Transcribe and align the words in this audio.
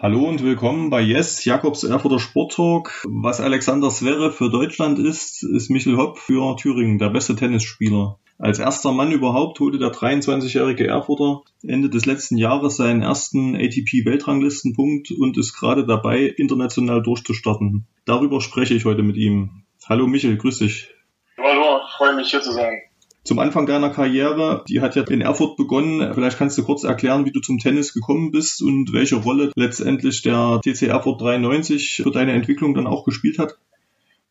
Hallo 0.00 0.28
und 0.28 0.44
willkommen 0.44 0.90
bei 0.90 1.00
Yes, 1.00 1.44
Jakobs 1.44 1.82
Erfurter 1.82 2.20
Sporttalk. 2.20 3.04
Was 3.04 3.40
Alexander 3.40 3.90
Zverev 3.90 4.36
für 4.36 4.48
Deutschland 4.48 5.00
ist, 5.00 5.42
ist 5.42 5.70
Michel 5.70 5.96
Hopp 5.96 6.18
für 6.18 6.54
Thüringen, 6.56 7.00
der 7.00 7.08
beste 7.08 7.34
Tennisspieler. 7.34 8.16
Als 8.38 8.60
erster 8.60 8.92
Mann 8.92 9.10
überhaupt 9.10 9.58
holte 9.58 9.80
der 9.80 9.90
23-jährige 9.90 10.86
Erfurter 10.86 11.42
Ende 11.64 11.90
des 11.90 12.06
letzten 12.06 12.36
Jahres 12.36 12.76
seinen 12.76 13.02
ersten 13.02 13.56
ATP-Weltranglistenpunkt 13.56 15.10
und 15.10 15.36
ist 15.36 15.58
gerade 15.58 15.84
dabei, 15.84 16.32
international 16.36 17.02
durchzustarten. 17.02 17.88
Darüber 18.04 18.40
spreche 18.40 18.74
ich 18.74 18.84
heute 18.84 19.02
mit 19.02 19.16
ihm. 19.16 19.64
Hallo 19.88 20.06
Michel, 20.06 20.36
grüß 20.36 20.60
dich. 20.60 20.94
Hallo, 21.36 21.80
freue 21.96 22.14
mich 22.14 22.30
hier 22.30 22.40
zu 22.40 22.52
sein. 22.52 22.82
Zum 23.28 23.40
Anfang 23.40 23.66
deiner 23.66 23.90
Karriere, 23.90 24.64
die 24.70 24.80
hat 24.80 24.96
ja 24.96 25.02
in 25.02 25.20
Erfurt 25.20 25.58
begonnen. 25.58 26.14
Vielleicht 26.14 26.38
kannst 26.38 26.56
du 26.56 26.64
kurz 26.64 26.82
erklären, 26.82 27.26
wie 27.26 27.30
du 27.30 27.40
zum 27.40 27.58
Tennis 27.58 27.92
gekommen 27.92 28.30
bist 28.30 28.62
und 28.62 28.94
welche 28.94 29.16
Rolle 29.16 29.52
letztendlich 29.54 30.22
der 30.22 30.62
TC 30.64 30.84
Erfurt 30.84 31.20
93 31.20 32.00
für 32.02 32.10
deine 32.10 32.32
Entwicklung 32.32 32.72
dann 32.72 32.86
auch 32.86 33.04
gespielt 33.04 33.38
hat. 33.38 33.58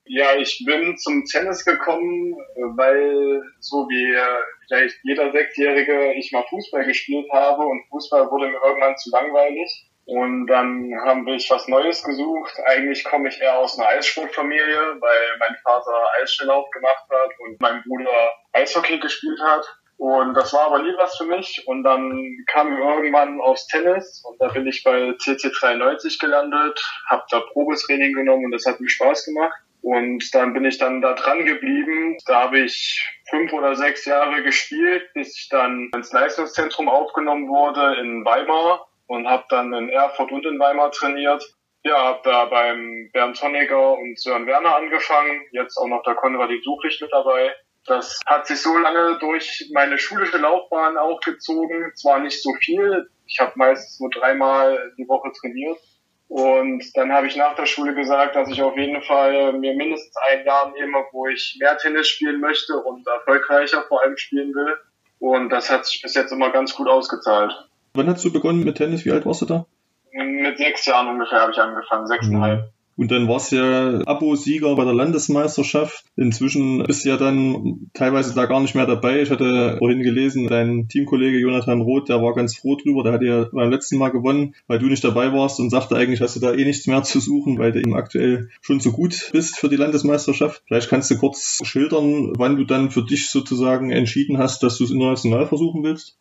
Ja, 0.07 0.35
ich 0.39 0.63
bin 0.65 0.97
zum 0.97 1.25
Tennis 1.25 1.63
gekommen, 1.63 2.37
weil 2.75 3.43
so 3.59 3.87
wie 3.87 4.17
vielleicht 4.65 4.95
jeder 5.03 5.31
Sechsjährige 5.31 6.15
ich 6.17 6.31
mal 6.31 6.45
Fußball 6.49 6.83
gespielt 6.83 7.27
habe 7.31 7.67
und 7.67 7.83
Fußball 7.91 8.31
wurde 8.31 8.47
mir 8.47 8.57
irgendwann 8.65 8.97
zu 8.97 9.11
langweilig. 9.11 9.85
Und 10.07 10.47
dann 10.47 10.93
haben 11.03 11.25
wir 11.25 11.35
was 11.35 11.67
Neues 11.67 12.01
gesucht. 12.01 12.57
Eigentlich 12.65 13.03
komme 13.03 13.27
ich 13.27 13.41
eher 13.41 13.59
aus 13.59 13.77
einer 13.77 13.89
Eissportfamilie, 13.89 14.95
weil 15.01 15.37
mein 15.37 15.55
Vater 15.61 15.91
Eisschnelllauf 16.21 16.69
gemacht 16.69 17.03
hat 17.09 17.29
und 17.39 17.59
mein 17.59 17.83
Bruder 17.83 18.31
Eishockey 18.53 18.99
gespielt 18.99 19.39
hat. 19.43 19.65
Und 19.97 20.33
das 20.33 20.53
war 20.53 20.67
aber 20.67 20.81
nie 20.81 20.93
was 20.95 21.17
für 21.17 21.25
mich. 21.25 21.61
Und 21.67 21.83
dann 21.83 22.37
kam 22.49 22.71
ich 22.71 22.79
irgendwann 22.79 23.41
aufs 23.41 23.67
Tennis 23.67 24.23
und 24.25 24.41
da 24.41 24.47
bin 24.47 24.65
ich 24.65 24.81
bei 24.81 25.13
CC 25.19 25.49
93 25.49 26.19
gelandet, 26.19 26.81
habe 27.09 27.23
da 27.29 27.41
Probetraining 27.41 28.13
genommen 28.13 28.45
und 28.45 28.51
das 28.51 28.65
hat 28.65 28.79
mir 28.79 28.89
Spaß 28.89 29.25
gemacht. 29.25 29.59
Und 29.81 30.23
dann 30.33 30.53
bin 30.53 30.63
ich 30.63 30.77
dann 30.77 31.01
da 31.01 31.15
dran 31.15 31.45
geblieben. 31.45 32.17
Da 32.27 32.43
habe 32.43 32.59
ich 32.59 33.05
fünf 33.29 33.51
oder 33.51 33.75
sechs 33.75 34.05
Jahre 34.05 34.41
gespielt, 34.41 35.03
bis 35.13 35.37
ich 35.37 35.49
dann 35.49 35.89
ins 35.93 36.13
Leistungszentrum 36.13 36.87
aufgenommen 36.87 37.49
wurde 37.49 37.99
in 37.99 38.23
Weimar 38.23 38.86
und 39.07 39.27
habe 39.27 39.45
dann 39.49 39.73
in 39.73 39.89
Erfurt 39.89 40.31
und 40.31 40.45
in 40.45 40.59
Weimar 40.59 40.91
trainiert. 40.91 41.43
Ja, 41.83 42.03
habe 42.03 42.19
da 42.23 42.45
beim 42.45 43.09
Bernd 43.13 43.41
Honegger 43.41 43.97
und 43.97 44.19
Sören 44.19 44.45
Werner 44.45 44.75
angefangen, 44.75 45.41
jetzt 45.51 45.77
auch 45.77 45.87
noch 45.87 46.03
der 46.03 46.15
Konrad 46.15 46.49
Suchlich 46.63 46.99
mit 47.01 47.11
dabei. 47.11 47.55
Das 47.85 48.19
hat 48.25 48.45
sich 48.45 48.61
so 48.61 48.77
lange 48.77 49.17
durch 49.19 49.69
meine 49.73 49.97
schulische 49.97 50.37
Laufbahn 50.37 50.97
auch 50.97 51.21
gezogen. 51.21 51.93
Zwar 51.95 52.19
nicht 52.19 52.43
so 52.43 52.53
viel, 52.59 53.09
ich 53.25 53.39
habe 53.39 53.53
meistens 53.55 53.99
nur 54.01 54.09
dreimal 54.09 54.93
die 54.97 55.07
Woche 55.07 55.31
trainiert. 55.39 55.79
Und 56.27 56.83
dann 56.95 57.13
habe 57.13 57.27
ich 57.27 57.37
nach 57.37 57.55
der 57.55 57.65
Schule 57.65 57.95
gesagt, 57.95 58.35
dass 58.35 58.49
ich 58.49 58.61
auf 58.61 58.75
jeden 58.75 59.01
Fall 59.01 59.53
mir 59.53 59.73
mindestens 59.73 60.13
ein 60.29 60.45
Jahr 60.45 60.71
nehme, 60.71 61.05
wo 61.13 61.27
ich 61.27 61.55
mehr 61.61 61.77
Tennis 61.77 62.09
spielen 62.09 62.41
möchte 62.41 62.75
und 62.75 63.07
erfolgreicher 63.07 63.83
vor 63.87 64.03
allem 64.03 64.17
spielen 64.17 64.53
will. 64.53 64.75
Und 65.19 65.49
das 65.49 65.69
hat 65.69 65.85
sich 65.85 66.01
bis 66.01 66.15
jetzt 66.15 66.33
immer 66.33 66.51
ganz 66.51 66.75
gut 66.75 66.89
ausgezahlt. 66.89 67.53
Wann 67.97 68.07
hast 68.07 68.23
du 68.23 68.31
begonnen 68.31 68.63
mit 68.63 68.77
Tennis? 68.77 69.05
Wie 69.05 69.11
alt 69.11 69.25
warst 69.25 69.41
du 69.41 69.45
da? 69.47 69.65
Mit 70.11 70.57
sechs 70.59 70.85
Jahren 70.85 71.07
ungefähr 71.07 71.41
habe 71.41 71.51
ich 71.51 71.57
angefangen, 71.57 72.05
sechseinhalb. 72.05 72.59
Mhm. 72.59 72.69
Und 72.95 73.11
dann 73.11 73.27
warst 73.27 73.51
du 73.51 73.55
ja 73.55 74.07
Abo-Sieger 74.07 74.75
bei 74.75 74.83
der 74.83 74.93
Landesmeisterschaft. 74.93 76.05
Inzwischen 76.15 76.83
bist 76.83 77.05
du 77.05 77.09
ja 77.09 77.17
dann 77.17 77.89
teilweise 77.93 78.35
da 78.35 78.45
gar 78.45 78.59
nicht 78.59 78.75
mehr 78.75 78.85
dabei. 78.85 79.21
Ich 79.21 79.31
hatte 79.31 79.77
vorhin 79.79 80.01
gelesen, 80.01 80.47
dein 80.47 80.87
Teamkollege 80.87 81.39
Jonathan 81.39 81.81
Roth, 81.81 82.09
der 82.09 82.21
war 82.21 82.35
ganz 82.35 82.55
froh 82.55 82.75
drüber. 82.75 83.03
Der 83.03 83.13
hat 83.13 83.23
ja 83.23 83.47
beim 83.51 83.71
letzten 83.71 83.97
Mal 83.97 84.09
gewonnen, 84.09 84.53
weil 84.67 84.79
du 84.79 84.85
nicht 84.87 85.03
dabei 85.03 85.33
warst 85.33 85.59
und 85.59 85.71
sagte 85.71 85.95
eigentlich, 85.95 86.21
hast 86.21 86.35
du 86.35 86.39
da 86.39 86.53
eh 86.53 86.65
nichts 86.65 86.85
mehr 86.85 87.01
zu 87.01 87.19
suchen, 87.19 87.57
weil 87.57 87.71
du 87.71 87.79
eben 87.79 87.95
aktuell 87.95 88.49
schon 88.61 88.79
so 88.79 88.91
gut 88.91 89.29
bist 89.31 89.57
für 89.57 89.69
die 89.69 89.75
Landesmeisterschaft. 89.75 90.61
Vielleicht 90.67 90.89
kannst 90.89 91.09
du 91.09 91.17
kurz 91.17 91.59
schildern, 91.63 92.33
wann 92.37 92.57
du 92.57 92.63
dann 92.63 92.91
für 92.91 93.03
dich 93.03 93.29
sozusagen 93.29 93.91
entschieden 93.91 94.37
hast, 94.37 94.61
dass 94.61 94.77
du 94.77 94.83
es 94.83 94.91
international 94.91 95.47
versuchen 95.47 95.83
willst. 95.83 96.17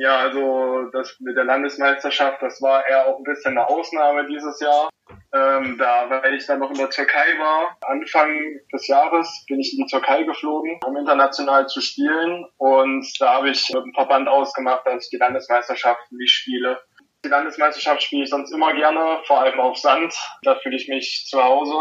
Ja, 0.00 0.16
also 0.16 0.84
das 0.94 1.14
mit 1.20 1.36
der 1.36 1.44
Landesmeisterschaft, 1.44 2.40
das 2.40 2.62
war 2.62 2.86
eher 2.88 3.06
auch 3.06 3.18
ein 3.18 3.22
bisschen 3.22 3.58
eine 3.58 3.68
Ausnahme 3.68 4.26
dieses 4.26 4.58
Jahr. 4.58 4.88
Ähm, 5.34 5.76
da, 5.76 6.08
weil 6.08 6.34
ich 6.34 6.46
dann 6.46 6.60
noch 6.60 6.70
in 6.70 6.78
der 6.78 6.88
Türkei 6.88 7.38
war, 7.38 7.76
Anfang 7.82 8.30
des 8.72 8.86
Jahres 8.86 9.44
bin 9.46 9.60
ich 9.60 9.76
in 9.76 9.84
die 9.84 9.90
Türkei 9.90 10.22
geflogen, 10.22 10.80
um 10.86 10.96
international 10.96 11.66
zu 11.68 11.82
spielen. 11.82 12.46
Und 12.56 13.06
da 13.20 13.34
habe 13.34 13.50
ich 13.50 13.68
mit 13.74 13.84
dem 13.84 13.92
Verband 13.92 14.26
ausgemacht, 14.26 14.86
dass 14.86 15.04
ich 15.04 15.10
die 15.10 15.18
Landesmeisterschaft 15.18 16.10
nicht 16.12 16.32
spiele. 16.32 16.80
Die 17.22 17.28
Landesmeisterschaft 17.28 18.02
spiele 18.02 18.24
ich 18.24 18.30
sonst 18.30 18.52
immer 18.52 18.72
gerne, 18.72 19.20
vor 19.26 19.42
allem 19.42 19.60
auf 19.60 19.76
Sand. 19.76 20.14
Da 20.44 20.54
fühle 20.60 20.76
ich 20.76 20.88
mich 20.88 21.26
zu 21.28 21.44
Hause. 21.44 21.76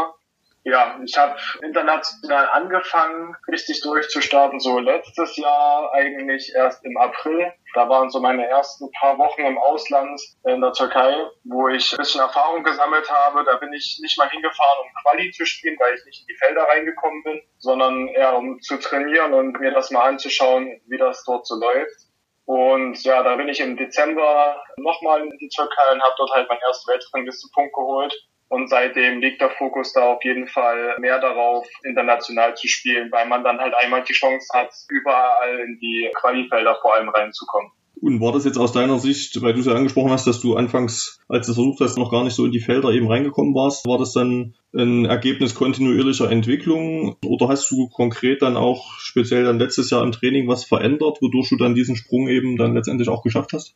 Ja, 0.64 1.00
ich 1.06 1.18
habe 1.18 1.38
international 1.62 2.50
angefangen, 2.50 3.34
richtig 3.48 3.82
durchzustarten, 3.82 4.60
so 4.60 4.78
letztes 4.80 5.38
Jahr 5.38 5.94
eigentlich 5.94 6.54
erst 6.54 6.84
im 6.84 6.98
April. 6.98 7.54
Da 7.74 7.88
waren 7.88 8.10
so 8.10 8.20
meine 8.20 8.46
ersten 8.46 8.92
paar 9.00 9.18
Wochen 9.18 9.42
im 9.42 9.58
Ausland 9.58 10.20
in 10.46 10.60
der 10.60 10.74
Türkei, 10.74 11.16
wo 11.46 11.70
ich 11.70 11.94
ein 11.94 11.98
bisschen 11.98 12.20
Erfahrung 12.20 12.64
gesammelt 12.64 13.10
habe. 13.10 13.46
Da 13.46 13.56
bin 13.56 13.72
ich 13.72 14.00
nicht 14.02 14.18
mal 14.18 14.30
hingefahren, 14.30 14.80
um 14.84 15.02
Quali 15.02 15.32
zu 15.32 15.46
spielen, 15.46 15.78
weil 15.80 15.96
ich 15.96 16.06
nicht 16.06 16.22
in 16.22 16.28
die 16.28 16.38
Felder 16.38 16.64
reingekommen 16.64 17.24
bin, 17.24 17.42
sondern 17.58 18.08
eher 18.10 18.36
um 18.36 18.60
zu 18.60 18.78
trainieren 18.78 19.34
und 19.34 19.60
mir 19.62 19.72
das 19.72 19.92
mal 19.92 20.10
anzuschauen, 20.10 20.82
wie 20.88 20.98
das 20.98 21.24
dort 21.24 21.48
so 21.48 21.56
läuft. 21.56 22.10
Und 22.46 23.02
ja, 23.04 23.24
da 23.24 23.36
bin 23.36 23.48
ich 23.48 23.60
im 23.60 23.78
Dezember 23.78 24.62
nochmal 24.78 25.22
in 25.22 25.38
die 25.38 25.50
Türkei 25.50 25.94
und 25.94 26.02
habe 26.02 26.16
dort 26.18 26.32
halt 26.32 26.50
meinen 26.50 26.62
ersten 26.62 26.92
Weltranglistenpunkt 26.92 27.74
geholt 27.74 28.14
und 28.50 28.68
seitdem 28.68 29.22
liegt 29.22 29.42
der 29.42 29.52
Fokus 29.52 29.94
da 29.94 30.02
auf 30.02 30.24
jeden 30.24 30.48
Fall 30.48 30.98
mehr 31.00 31.20
darauf, 31.20 31.68
international 31.84 32.56
zu 32.56 32.68
spielen, 32.68 33.12
weil 33.12 33.28
man 33.28 33.44
dann 33.44 33.60
halt 33.60 33.74
einmal 33.76 34.04
die 34.04 34.14
Chance 34.14 34.48
hat, 34.54 34.72
überall 34.90 35.60
in 35.60 35.80
die 35.80 36.10
Qualifelder 36.20 36.78
vor 36.82 36.96
allem 36.96 37.10
reinzukommen. 37.10 37.72
Und 38.02 38.22
war 38.22 38.32
das 38.32 38.46
jetzt 38.46 38.58
aus 38.58 38.72
deiner 38.72 38.98
Sicht, 38.98 39.42
weil 39.42 39.54
du 39.54 39.60
es 39.60 39.66
ja 39.66 39.74
angesprochen 39.74 40.12
hast, 40.12 40.26
dass 40.26 40.40
du 40.40 40.56
anfangs, 40.56 41.20
als 41.28 41.48
du 41.48 41.54
versucht 41.54 41.82
hast, 41.82 41.98
noch 41.98 42.12
gar 42.12 42.24
nicht 42.24 42.34
so 42.34 42.46
in 42.46 42.52
die 42.52 42.62
Felder 42.62 42.92
eben 42.92 43.12
reingekommen 43.12 43.54
warst, 43.54 43.86
war 43.86 43.98
das 43.98 44.14
dann 44.14 44.56
ein 44.74 45.06
Ergebnis 45.06 45.54
kontinuierlicher 45.54 46.32
Entwicklung 46.32 47.18
oder 47.26 47.50
hast 47.50 47.70
du 47.70 47.90
konkret 47.90 48.42
dann 48.42 48.56
auch 48.56 48.98
speziell 49.00 49.44
dann 49.44 49.60
letztes 49.60 49.90
Jahr 49.90 50.04
im 50.04 50.14
Training 50.14 50.48
was 50.48 50.64
verändert, 50.64 51.22
wodurch 51.22 51.50
du 51.50 51.58
dann 51.58 51.76
diesen 51.76 51.98
Sprung 51.98 52.30
eben 52.30 52.56
dann 52.56 52.74
letztendlich 52.74 53.10
auch 53.10 53.22
geschafft 53.22 53.52
hast? 53.54 53.76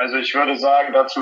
Also 0.00 0.16
ich 0.16 0.32
würde 0.32 0.56
sagen, 0.56 0.92
dazu 0.92 1.20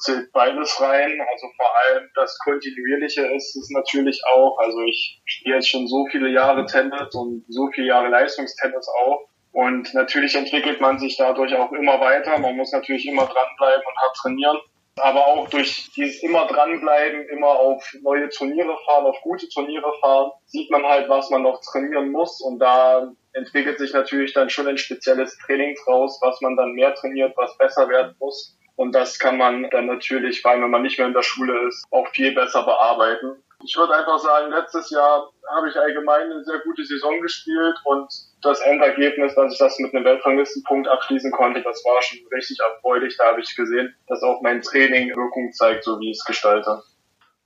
zählt 0.00 0.30
beides 0.32 0.78
rein. 0.82 1.18
Also 1.32 1.46
vor 1.56 1.70
allem 1.78 2.10
das 2.14 2.38
Kontinuierliche 2.44 3.26
ist 3.34 3.56
es 3.56 3.70
natürlich 3.70 4.20
auch. 4.30 4.58
Also 4.58 4.82
ich 4.82 5.22
spiele 5.24 5.56
jetzt 5.56 5.70
schon 5.70 5.88
so 5.88 6.06
viele 6.10 6.28
Jahre 6.28 6.66
Tennis 6.66 7.14
und 7.14 7.46
so 7.48 7.70
viele 7.74 7.86
Jahre 7.86 8.08
Leistungstennis 8.08 8.86
auch. 9.02 9.28
Und 9.52 9.94
natürlich 9.94 10.34
entwickelt 10.34 10.78
man 10.78 10.98
sich 10.98 11.16
dadurch 11.16 11.54
auch 11.54 11.72
immer 11.72 12.00
weiter. 12.00 12.38
Man 12.38 12.54
muss 12.54 12.70
natürlich 12.70 13.06
immer 13.06 13.24
dranbleiben 13.24 13.82
und 13.86 13.96
hart 13.96 14.16
trainieren. 14.16 14.58
Aber 15.00 15.26
auch 15.26 15.48
durch 15.48 15.90
dieses 15.96 16.22
immer 16.22 16.46
dranbleiben, 16.48 17.28
immer 17.30 17.48
auf 17.48 17.82
neue 18.02 18.28
Turniere 18.28 18.76
fahren, 18.84 19.06
auf 19.06 19.16
gute 19.22 19.48
Turniere 19.48 19.90
fahren, 20.02 20.32
sieht 20.44 20.70
man 20.70 20.84
halt, 20.84 21.08
was 21.08 21.30
man 21.30 21.44
noch 21.44 21.62
trainieren 21.62 22.10
muss. 22.10 22.42
Und 22.42 22.58
da 22.58 23.10
entwickelt 23.38 23.78
sich 23.78 23.92
natürlich 23.92 24.32
dann 24.32 24.50
schon 24.50 24.68
ein 24.68 24.78
spezielles 24.78 25.36
Training 25.38 25.76
draus, 25.84 26.18
was 26.20 26.40
man 26.40 26.56
dann 26.56 26.72
mehr 26.72 26.94
trainiert, 26.94 27.36
was 27.36 27.56
besser 27.56 27.88
werden 27.88 28.14
muss. 28.18 28.56
Und 28.76 28.94
das 28.94 29.18
kann 29.18 29.38
man 29.38 29.68
dann 29.70 29.86
natürlich, 29.86 30.42
vor 30.42 30.52
allem 30.52 30.62
wenn 30.62 30.70
man 30.70 30.82
nicht 30.82 30.98
mehr 30.98 31.08
in 31.08 31.14
der 31.14 31.22
Schule 31.22 31.66
ist, 31.66 31.84
auch 31.90 32.06
viel 32.08 32.32
besser 32.34 32.62
bearbeiten. 32.64 33.42
Ich 33.64 33.76
würde 33.76 33.92
einfach 33.92 34.20
sagen, 34.20 34.52
letztes 34.52 34.90
Jahr 34.90 35.28
habe 35.50 35.68
ich 35.68 35.76
allgemein 35.76 36.30
eine 36.30 36.44
sehr 36.44 36.60
gute 36.60 36.84
Saison 36.84 37.20
gespielt 37.20 37.74
und 37.84 38.08
das 38.40 38.60
Endergebnis, 38.60 39.34
dass 39.34 39.52
ich 39.52 39.58
das 39.58 39.78
mit 39.80 39.92
einem 39.92 40.04
Weltranglistenpunkt 40.04 40.86
abschließen 40.86 41.32
konnte, 41.32 41.62
das 41.62 41.82
war 41.84 42.00
schon 42.02 42.20
richtig 42.32 42.58
erfreulich. 42.60 43.16
Da 43.16 43.32
habe 43.32 43.40
ich 43.40 43.56
gesehen, 43.56 43.96
dass 44.06 44.22
auch 44.22 44.42
mein 44.42 44.62
Training 44.62 45.08
Wirkung 45.16 45.50
zeigt, 45.52 45.82
so 45.82 45.98
wie 45.98 46.10
ich 46.10 46.18
es 46.18 46.24
gestalte. 46.24 46.80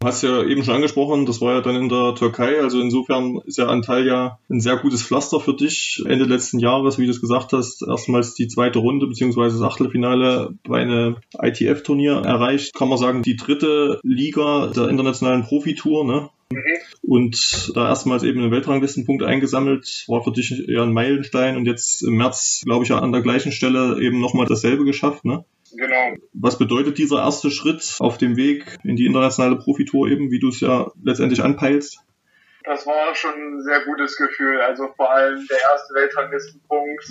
Du 0.03 0.09
hast 0.09 0.23
ja 0.23 0.43
eben 0.43 0.65
schon 0.65 0.75
angesprochen, 0.75 1.27
das 1.27 1.41
war 1.41 1.55
ja 1.55 1.61
dann 1.61 1.77
in 1.77 1.89
der 1.89 2.17
Türkei, 2.17 2.61
also 2.61 2.81
insofern 2.81 3.41
ist 3.47 3.57
ja 3.57 3.69
Antalya 3.69 4.41
ein 4.51 4.61
sehr 4.61 4.77
gutes 4.77 5.05
Pflaster 5.05 5.39
für 5.39 5.55
dich. 5.55 6.03
Ende 6.05 6.25
letzten 6.25 6.59
Jahres, 6.59 6.99
wie 6.99 7.05
du 7.05 7.13
es 7.13 7.21
gesagt 7.21 7.53
hast, 7.53 7.87
erstmals 7.87 8.35
die 8.35 8.49
zweite 8.49 8.81
Runde 8.81 9.07
beziehungsweise 9.07 9.61
das 9.61 9.71
Achtelfinale 9.71 10.55
bei 10.65 10.81
einem 10.81 11.19
ITF-Turnier 11.41 12.15
erreicht. 12.15 12.75
Kann 12.75 12.89
man 12.89 12.99
sagen, 12.99 13.23
die 13.23 13.37
dritte 13.37 14.01
Liga 14.03 14.73
der 14.75 14.89
internationalen 14.89 15.45
Profitour, 15.45 16.05
ne? 16.05 16.31
und 17.03 17.71
da 17.75 17.89
erstmals 17.89 18.23
eben 18.23 18.41
einen 18.41 18.51
Weltranglistenpunkt 18.51 19.23
eingesammelt, 19.23 20.05
war 20.09 20.23
für 20.23 20.33
dich 20.33 20.69
eher 20.69 20.83
ein 20.83 20.93
Meilenstein 20.93 21.57
und 21.57 21.67
jetzt 21.67 22.03
im 22.03 22.17
März, 22.17 22.63
glaube 22.65 22.85
ich, 22.85 22.93
an 22.93 23.13
der 23.13 23.23
gleichen 23.23 23.53
Stelle 23.53 24.01
eben 24.01 24.21
nochmal 24.21 24.47
dasselbe 24.47 24.85
geschafft, 24.85 25.25
ne? 25.25 25.45
Genau. 25.77 26.15
Was 26.33 26.59
bedeutet 26.59 26.99
dieser 26.99 27.19
erste 27.19 27.51
Schritt 27.51 27.97
auf 27.99 28.19
dem 28.19 28.37
Weg 28.37 28.79
in 28.85 28.97
die 28.97 29.07
internationale 29.07 29.57
Profitour 29.57 30.09
eben, 30.09 30.31
wie 30.31 30.39
du 30.39 30.49
es 30.49 30.61
ja 30.61 30.91
letztendlich 31.03 31.43
anpeilst? 31.43 31.99
Das 32.65 32.87
war 32.87 33.15
schon 33.15 33.33
ein 33.33 33.63
sehr 33.63 33.85
gutes 33.85 34.17
Gefühl. 34.17 34.61
Also 34.61 34.89
vor 34.97 35.11
allem 35.11 35.47
der 35.49 35.59
erste 35.59 35.95
Weltranglistenpunkt. 35.95 37.05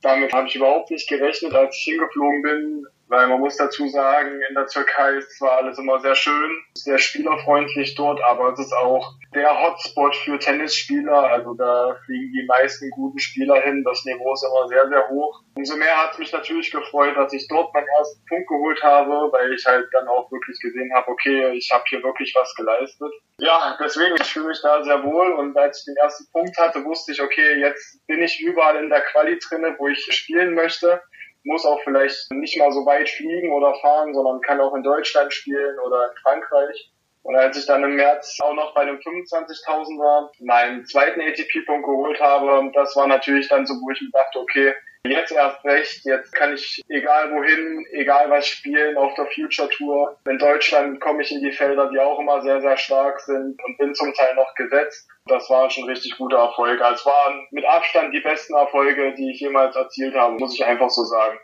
Damit 0.00 0.32
habe 0.32 0.48
ich 0.48 0.56
überhaupt 0.56 0.90
nicht 0.90 1.08
gerechnet, 1.08 1.54
als 1.54 1.76
ich 1.76 1.82
hingeflogen 1.82 2.42
bin. 2.42 2.86
Weil 3.08 3.26
man 3.26 3.40
muss 3.40 3.56
dazu 3.56 3.88
sagen, 3.88 4.40
in 4.48 4.54
der 4.54 4.66
Türkei 4.66 5.12
ist 5.14 5.38
zwar 5.38 5.58
alles 5.58 5.78
immer 5.78 5.98
sehr 6.00 6.14
schön, 6.14 6.62
sehr 6.74 6.98
spielerfreundlich 6.98 7.94
dort, 7.94 8.22
aber 8.22 8.52
es 8.52 8.58
ist 8.58 8.72
auch 8.74 9.14
der 9.34 9.48
Hotspot 9.62 10.14
für 10.16 10.38
Tennisspieler. 10.38 11.16
Also 11.16 11.54
da 11.54 11.96
fliegen 12.04 12.32
die 12.32 12.46
meisten 12.46 12.90
guten 12.90 13.18
Spieler 13.18 13.60
hin. 13.62 13.82
Das 13.84 14.04
Niveau 14.04 14.34
ist 14.34 14.44
immer 14.44 14.68
sehr, 14.68 14.88
sehr 14.88 15.08
hoch. 15.08 15.40
Umso 15.54 15.76
mehr 15.76 15.96
hat 15.96 16.12
es 16.12 16.18
mich 16.18 16.32
natürlich 16.32 16.70
gefreut, 16.70 17.16
dass 17.16 17.32
ich 17.32 17.48
dort 17.48 17.72
meinen 17.72 17.88
ersten 17.98 18.24
Punkt 18.26 18.48
geholt 18.48 18.82
habe, 18.82 19.32
weil 19.32 19.52
ich 19.54 19.64
halt 19.66 19.88
dann 19.92 20.06
auch 20.06 20.30
wirklich 20.30 20.60
gesehen 20.60 20.92
habe, 20.94 21.08
okay, 21.08 21.52
ich 21.54 21.70
habe 21.72 21.84
hier 21.88 22.02
wirklich 22.02 22.34
was 22.36 22.54
geleistet. 22.54 23.12
Ja, 23.40 23.76
deswegen, 23.80 24.16
ich 24.20 24.32
fühle 24.32 24.48
mich 24.48 24.60
da 24.62 24.82
sehr 24.84 25.02
wohl 25.02 25.32
und 25.32 25.56
als 25.56 25.80
ich 25.80 25.84
den 25.86 25.96
ersten 25.96 26.30
Punkt 26.32 26.56
hatte, 26.58 26.84
wusste 26.84 27.12
ich, 27.12 27.22
okay, 27.22 27.60
jetzt 27.60 28.06
bin 28.06 28.22
ich 28.22 28.40
überall 28.40 28.76
in 28.76 28.90
der 28.90 29.00
Quali 29.00 29.38
drinne, 29.38 29.74
wo 29.78 29.88
ich 29.88 30.06
spielen 30.10 30.54
möchte 30.54 31.00
muss 31.44 31.64
auch 31.64 31.80
vielleicht 31.84 32.30
nicht 32.32 32.58
mal 32.58 32.72
so 32.72 32.84
weit 32.86 33.08
fliegen 33.08 33.52
oder 33.52 33.74
fahren, 33.76 34.14
sondern 34.14 34.40
kann 34.40 34.60
auch 34.60 34.74
in 34.74 34.82
Deutschland 34.82 35.32
spielen 35.32 35.78
oder 35.78 36.10
in 36.10 36.16
Frankreich. 36.22 36.92
Und 37.22 37.36
als 37.36 37.58
ich 37.58 37.66
dann 37.66 37.84
im 37.84 37.96
März 37.96 38.38
auch 38.42 38.54
noch 38.54 38.74
bei 38.74 38.82
einem 38.82 38.96
25.000 38.96 39.98
war, 39.98 40.32
meinen 40.40 40.86
zweiten 40.86 41.20
ATP-Punkt 41.20 41.84
geholt 41.84 42.20
habe, 42.20 42.70
das 42.74 42.96
war 42.96 43.06
natürlich 43.06 43.48
dann 43.48 43.66
so, 43.66 43.74
wo 43.74 43.90
ich 43.90 44.00
mir 44.00 44.10
dachte, 44.12 44.38
okay, 44.38 44.74
Jetzt 45.04 45.32
erst 45.32 45.64
recht, 45.64 46.04
jetzt 46.04 46.32
kann 46.32 46.54
ich 46.54 46.82
egal 46.88 47.32
wohin, 47.32 47.86
egal 47.92 48.30
was 48.30 48.46
spielen 48.46 48.96
auf 48.96 49.14
der 49.14 49.26
Future 49.26 49.68
Tour. 49.70 50.18
In 50.28 50.38
Deutschland 50.38 51.00
komme 51.00 51.22
ich 51.22 51.30
in 51.30 51.40
die 51.40 51.52
Felder, 51.52 51.88
die 51.90 51.98
auch 51.98 52.18
immer 52.18 52.42
sehr, 52.42 52.60
sehr 52.60 52.76
stark 52.76 53.20
sind 53.20 53.62
und 53.64 53.78
bin 53.78 53.94
zum 53.94 54.12
Teil 54.12 54.34
noch 54.34 54.54
gesetzt. 54.54 55.08
Das 55.28 55.48
war 55.50 55.70
schon 55.70 55.84
richtig 55.84 56.16
guter 56.16 56.38
Erfolg. 56.38 56.80
Also 56.80 56.94
es 56.94 57.06
waren 57.06 57.46
mit 57.50 57.64
Abstand 57.64 58.14
die 58.14 58.20
besten 58.20 58.54
Erfolge, 58.54 59.14
die 59.14 59.30
ich 59.30 59.40
jemals 59.40 59.76
erzielt 59.76 60.14
habe, 60.14 60.38
muss 60.38 60.54
ich 60.54 60.64
einfach 60.64 60.90
so 60.90 61.04
sagen 61.04 61.38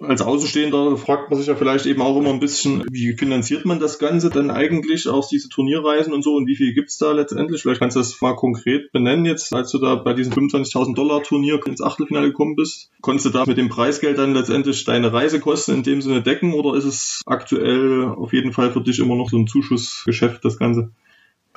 als 0.00 0.22
Außenstehender 0.22 0.96
fragt 0.96 1.30
man 1.30 1.38
sich 1.38 1.48
ja 1.48 1.54
vielleicht 1.54 1.84
eben 1.86 2.00
auch 2.00 2.16
immer 2.18 2.30
ein 2.30 2.40
bisschen, 2.40 2.84
wie 2.90 3.12
finanziert 3.12 3.66
man 3.66 3.80
das 3.80 3.98
Ganze 3.98 4.30
denn 4.30 4.50
eigentlich 4.50 5.08
aus 5.08 5.28
diese 5.28 5.48
Turnierreisen 5.48 6.12
und 6.14 6.22
so 6.22 6.34
und 6.36 6.46
wie 6.46 6.56
viel 6.56 6.72
gibt's 6.72 6.96
da 6.96 7.12
letztendlich? 7.12 7.62
Vielleicht 7.62 7.80
kannst 7.80 7.96
du 7.96 8.00
das 8.00 8.20
mal 8.20 8.34
konkret 8.34 8.92
benennen 8.92 9.26
jetzt, 9.26 9.54
als 9.54 9.70
du 9.70 9.78
da 9.78 9.96
bei 9.96 10.14
diesem 10.14 10.32
25.000 10.32 10.94
Dollar 10.94 11.22
Turnier 11.22 11.60
ins 11.66 11.82
Achtelfinale 11.82 12.28
gekommen 12.28 12.56
bist. 12.56 12.90
Konntest 13.02 13.26
du 13.26 13.30
da 13.30 13.44
mit 13.44 13.58
dem 13.58 13.68
Preisgeld 13.68 14.18
dann 14.18 14.34
letztendlich 14.34 14.84
deine 14.84 15.12
Reisekosten 15.12 15.74
in 15.74 15.82
dem 15.82 16.00
Sinne 16.00 16.22
decken 16.22 16.54
oder 16.54 16.76
ist 16.76 16.84
es 16.84 17.22
aktuell 17.26 18.04
auf 18.04 18.32
jeden 18.32 18.52
Fall 18.52 18.72
für 18.72 18.80
dich 18.80 18.98
immer 19.00 19.16
noch 19.16 19.28
so 19.28 19.36
ein 19.36 19.46
Zuschussgeschäft, 19.46 20.44
das 20.44 20.58
Ganze? 20.58 20.92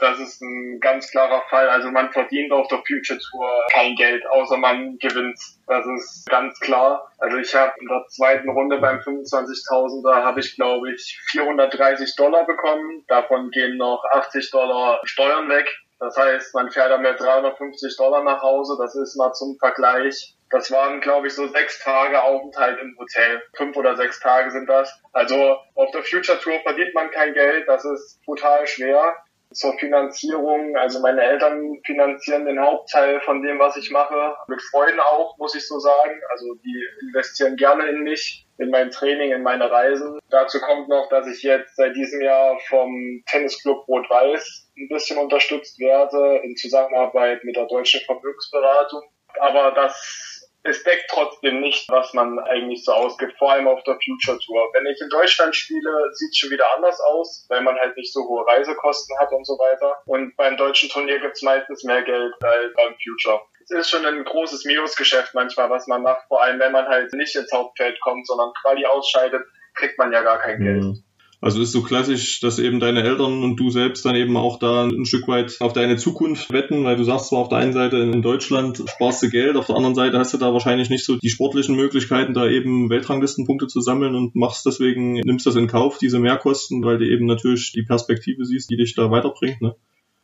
Das 0.04 0.20
ist 0.20 0.42
ein 0.42 0.82
ganz 0.82 1.10
klarer 1.10 1.44
Fall. 1.50 1.70
Also 1.70 1.90
man 1.90 2.12
verdient 2.12 2.52
auf 2.52 2.68
der 2.68 2.84
Future 2.86 3.18
Tour 3.18 3.50
kein 3.72 3.96
Geld, 3.96 4.22
außer 4.32 4.58
man 4.58 4.98
gewinnt. 4.98 5.40
Das 5.66 5.86
ist 5.86 6.26
ganz 6.30 6.60
klar. 6.60 7.10
Also 7.20 7.38
ich 7.38 7.56
habe 7.56 7.72
in 7.80 7.88
der 7.88 8.06
zweiten 8.10 8.50
Runde 8.50 8.80
beim 8.80 9.00
25.000er 9.00 10.16
habe 10.26 10.42
ich 10.42 10.58
glaube 10.58 10.92
ich 10.92 11.18
430 11.32 12.18
Dollar 12.18 12.46
bekommen. 12.46 13.06
Davon 13.08 13.50
gehen 13.52 13.78
noch 13.78 14.04
80 14.12 14.52
Dollar 14.52 15.00
Steuern 15.06 15.48
weg. 15.48 15.70
Das 16.00 16.18
heißt, 16.18 16.54
man 16.54 16.70
fährt 16.70 16.92
damit 16.92 17.22
350 17.22 17.96
Dollar 17.96 18.26
nach 18.26 18.42
Hause. 18.42 18.76
Das 18.78 18.94
ist 18.96 19.16
mal 19.16 19.32
zum 19.32 19.56
Vergleich. 19.58 20.36
Das 20.50 20.70
waren, 20.70 21.00
glaube 21.00 21.28
ich, 21.28 21.34
so 21.34 21.48
sechs 21.48 21.82
Tage 21.82 22.22
Aufenthalt 22.22 22.78
im 22.82 22.94
Hotel. 23.00 23.42
Fünf 23.56 23.78
oder 23.78 23.96
sechs 23.96 24.20
Tage 24.20 24.52
sind 24.52 24.68
das. 24.68 25.02
Also 25.14 25.56
auf 25.76 25.92
der 25.92 26.04
Future 26.04 26.38
Tour 26.40 26.60
verdient 26.60 26.94
man 26.94 27.10
kein 27.10 27.34
Geld. 27.34 27.70
Das 27.70 27.86
ist 27.86 28.22
brutal 28.26 28.68
schwer 28.68 29.16
zur 29.54 29.74
Finanzierung. 29.78 30.76
Also 30.76 31.00
meine 31.00 31.22
Eltern 31.22 31.80
finanzieren 31.86 32.46
den 32.46 32.60
Hauptteil 32.60 33.22
von 33.22 33.42
dem, 33.42 33.60
was 33.60 33.78
ich 33.78 33.92
mache. 33.92 34.36
Mit 34.48 34.62
Freunden 34.62 35.00
auch, 35.00 35.38
muss 35.38 35.56
ich 35.56 35.68
so 35.68 35.80
sagen. 35.80 36.22
Also 36.32 36.54
die 36.56 36.84
investieren 37.02 37.56
gerne 37.56 37.88
in 37.88 38.04
mich, 38.04 38.48
in 38.58 38.70
mein 38.70 38.92
Training, 38.92 39.32
in 39.32 39.44
meine 39.44 39.70
Reisen. 39.70 40.20
Dazu 40.30 40.60
kommt 40.60 40.90
noch, 40.90 41.10
dass 41.10 41.28
ich 41.28 41.44
jetzt 41.44 41.76
seit 41.76 41.96
diesem 41.96 42.22
Jahr 42.22 42.58
vom 42.68 43.24
Tennisclub 43.28 43.88
Rot-Weiß 43.88 44.72
ein 44.78 44.88
bisschen 44.90 45.18
unterstützt 45.18 45.80
werde 45.80 46.42
in 46.44 46.56
Zusammenarbeit 46.56 47.44
mit 47.44 47.56
der 47.56 47.68
Deutschen 47.68 48.02
Vermögensberatung. 48.02 49.02
Aber 49.40 49.72
das 49.72 50.43
es 50.63 50.83
deckt 50.83 51.06
trotzdem 51.10 51.60
nicht, 51.60 51.89
was 51.89 52.13
man 52.13 52.39
eigentlich 52.39 52.86
so 52.86 52.94
ausgibt, 52.94 53.38
vor 53.38 53.51
allem 53.51 53.68
auf 53.68 53.83
der 53.83 53.98
Future 54.04 54.39
Tour. 54.39 54.69
Wenn 54.74 54.86
ich 54.86 55.00
in 55.01 55.10
Deutschland 55.10 55.54
spiele, 55.56 56.10
sieht 56.13 56.31
es 56.31 56.38
schon 56.38 56.51
wieder 56.51 56.65
anders 56.75 57.00
aus, 57.01 57.45
weil 57.50 57.62
man 57.62 57.77
halt 57.77 57.98
nicht 57.98 58.13
so 58.13 58.21
hohe 58.21 58.48
Reisekosten 58.48 59.18
hat 59.19 59.31
und 59.33 59.45
so 59.45 59.54
weiter. 59.54 60.01
Und 60.06 60.36
beim 60.38 60.56
deutschen 60.56 60.89
Turnier 60.89 61.19
gibt 61.19 61.36
es 61.36 61.42
meistens 61.42 61.83
mehr 61.83 62.01
Geld 62.04 62.33
als 62.42 62.74
beim 62.75 62.95
Future. 63.04 63.42
Es 63.62 63.71
ist 63.71 63.89
schon 63.89 64.06
ein 64.06 64.24
großes 64.24 64.63
Minusgeschäft 64.65 65.33
manchmal, 65.33 65.69
was 65.69 65.88
man 65.88 66.01
macht, 66.01 66.27
vor 66.27 66.42
allem 66.42 66.60
wenn 66.60 66.71
man 66.71 66.88
halt 66.88 67.13
nicht 67.13 67.36
ins 67.36 67.51
Hauptfeld 67.51 68.00
kommt, 68.01 68.25
sondern 68.27 68.54
Quali 68.62 68.86
ausscheidet, 68.86 69.44
kriegt 69.75 69.98
man 69.98 70.13
ja 70.13 70.21
gar 70.21 70.39
kein 70.39 70.59
mhm. 70.59 70.63
Geld. 70.63 71.04
Also 71.44 71.62
ist 71.62 71.74
so 71.74 71.81
klassisch, 71.81 72.40
dass 72.40 72.57
eben 72.57 72.80
deine 72.80 73.04
Eltern 73.04 73.44
und 73.44 73.57
du 73.57 73.69
selbst 73.69 74.06
dann 74.06 74.16
eben 74.16 74.38
auch 74.38 74.60
da 74.60 74.86
ein 74.86 75.04
Stück 75.04 75.28
weit 75.28 75.57
auf 75.60 75.74
deine 75.74 75.98
Zukunft 75.98 76.54
wetten, 76.54 76.86
weil 76.86 76.95
du 76.95 77.04
sagst 77.04 77.28
zwar 77.28 77.40
auf 77.40 77.50
der 77.50 77.57
einen 77.57 77.74
Seite 77.74 77.98
in 77.98 78.22
Deutschland 78.22 78.81
sparst 78.88 79.24
du 79.24 79.30
Geld, 79.30 79.57
auf 79.57 79.66
der 79.66 79.75
anderen 79.75 79.94
Seite 79.94 80.18
hast 80.18 80.34
du 80.34 80.38
da 80.38 80.54
wahrscheinlich 80.54 80.90
nicht 80.90 81.04
so 81.04 81.18
die 81.18 81.30
sportlichen 81.30 81.75
Möglichkeiten, 81.75 82.34
da 82.34 82.48
eben 82.48 82.90
Weltranglistenpunkte 82.90 83.68
zu 83.68 83.81
sammeln 83.81 84.16
und 84.16 84.36
machst 84.36 84.66
deswegen, 84.66 85.16
nimmst 85.16 85.45
das 85.45 85.57
in 85.57 85.68
Kauf, 85.68 85.98
diese 85.98 86.18
Mehrkosten, 86.18 86.81
weil 86.86 86.98
du 86.98 87.06
eben 87.06 87.25
natürlich 87.25 87.74
die 87.74 87.84
Perspektive 87.84 88.45
siehst, 88.45 88.69
die 88.69 88.78
dich 88.78 88.95
da 88.95 89.12
weiterbringt, 89.12 89.62
ne? 89.62 89.75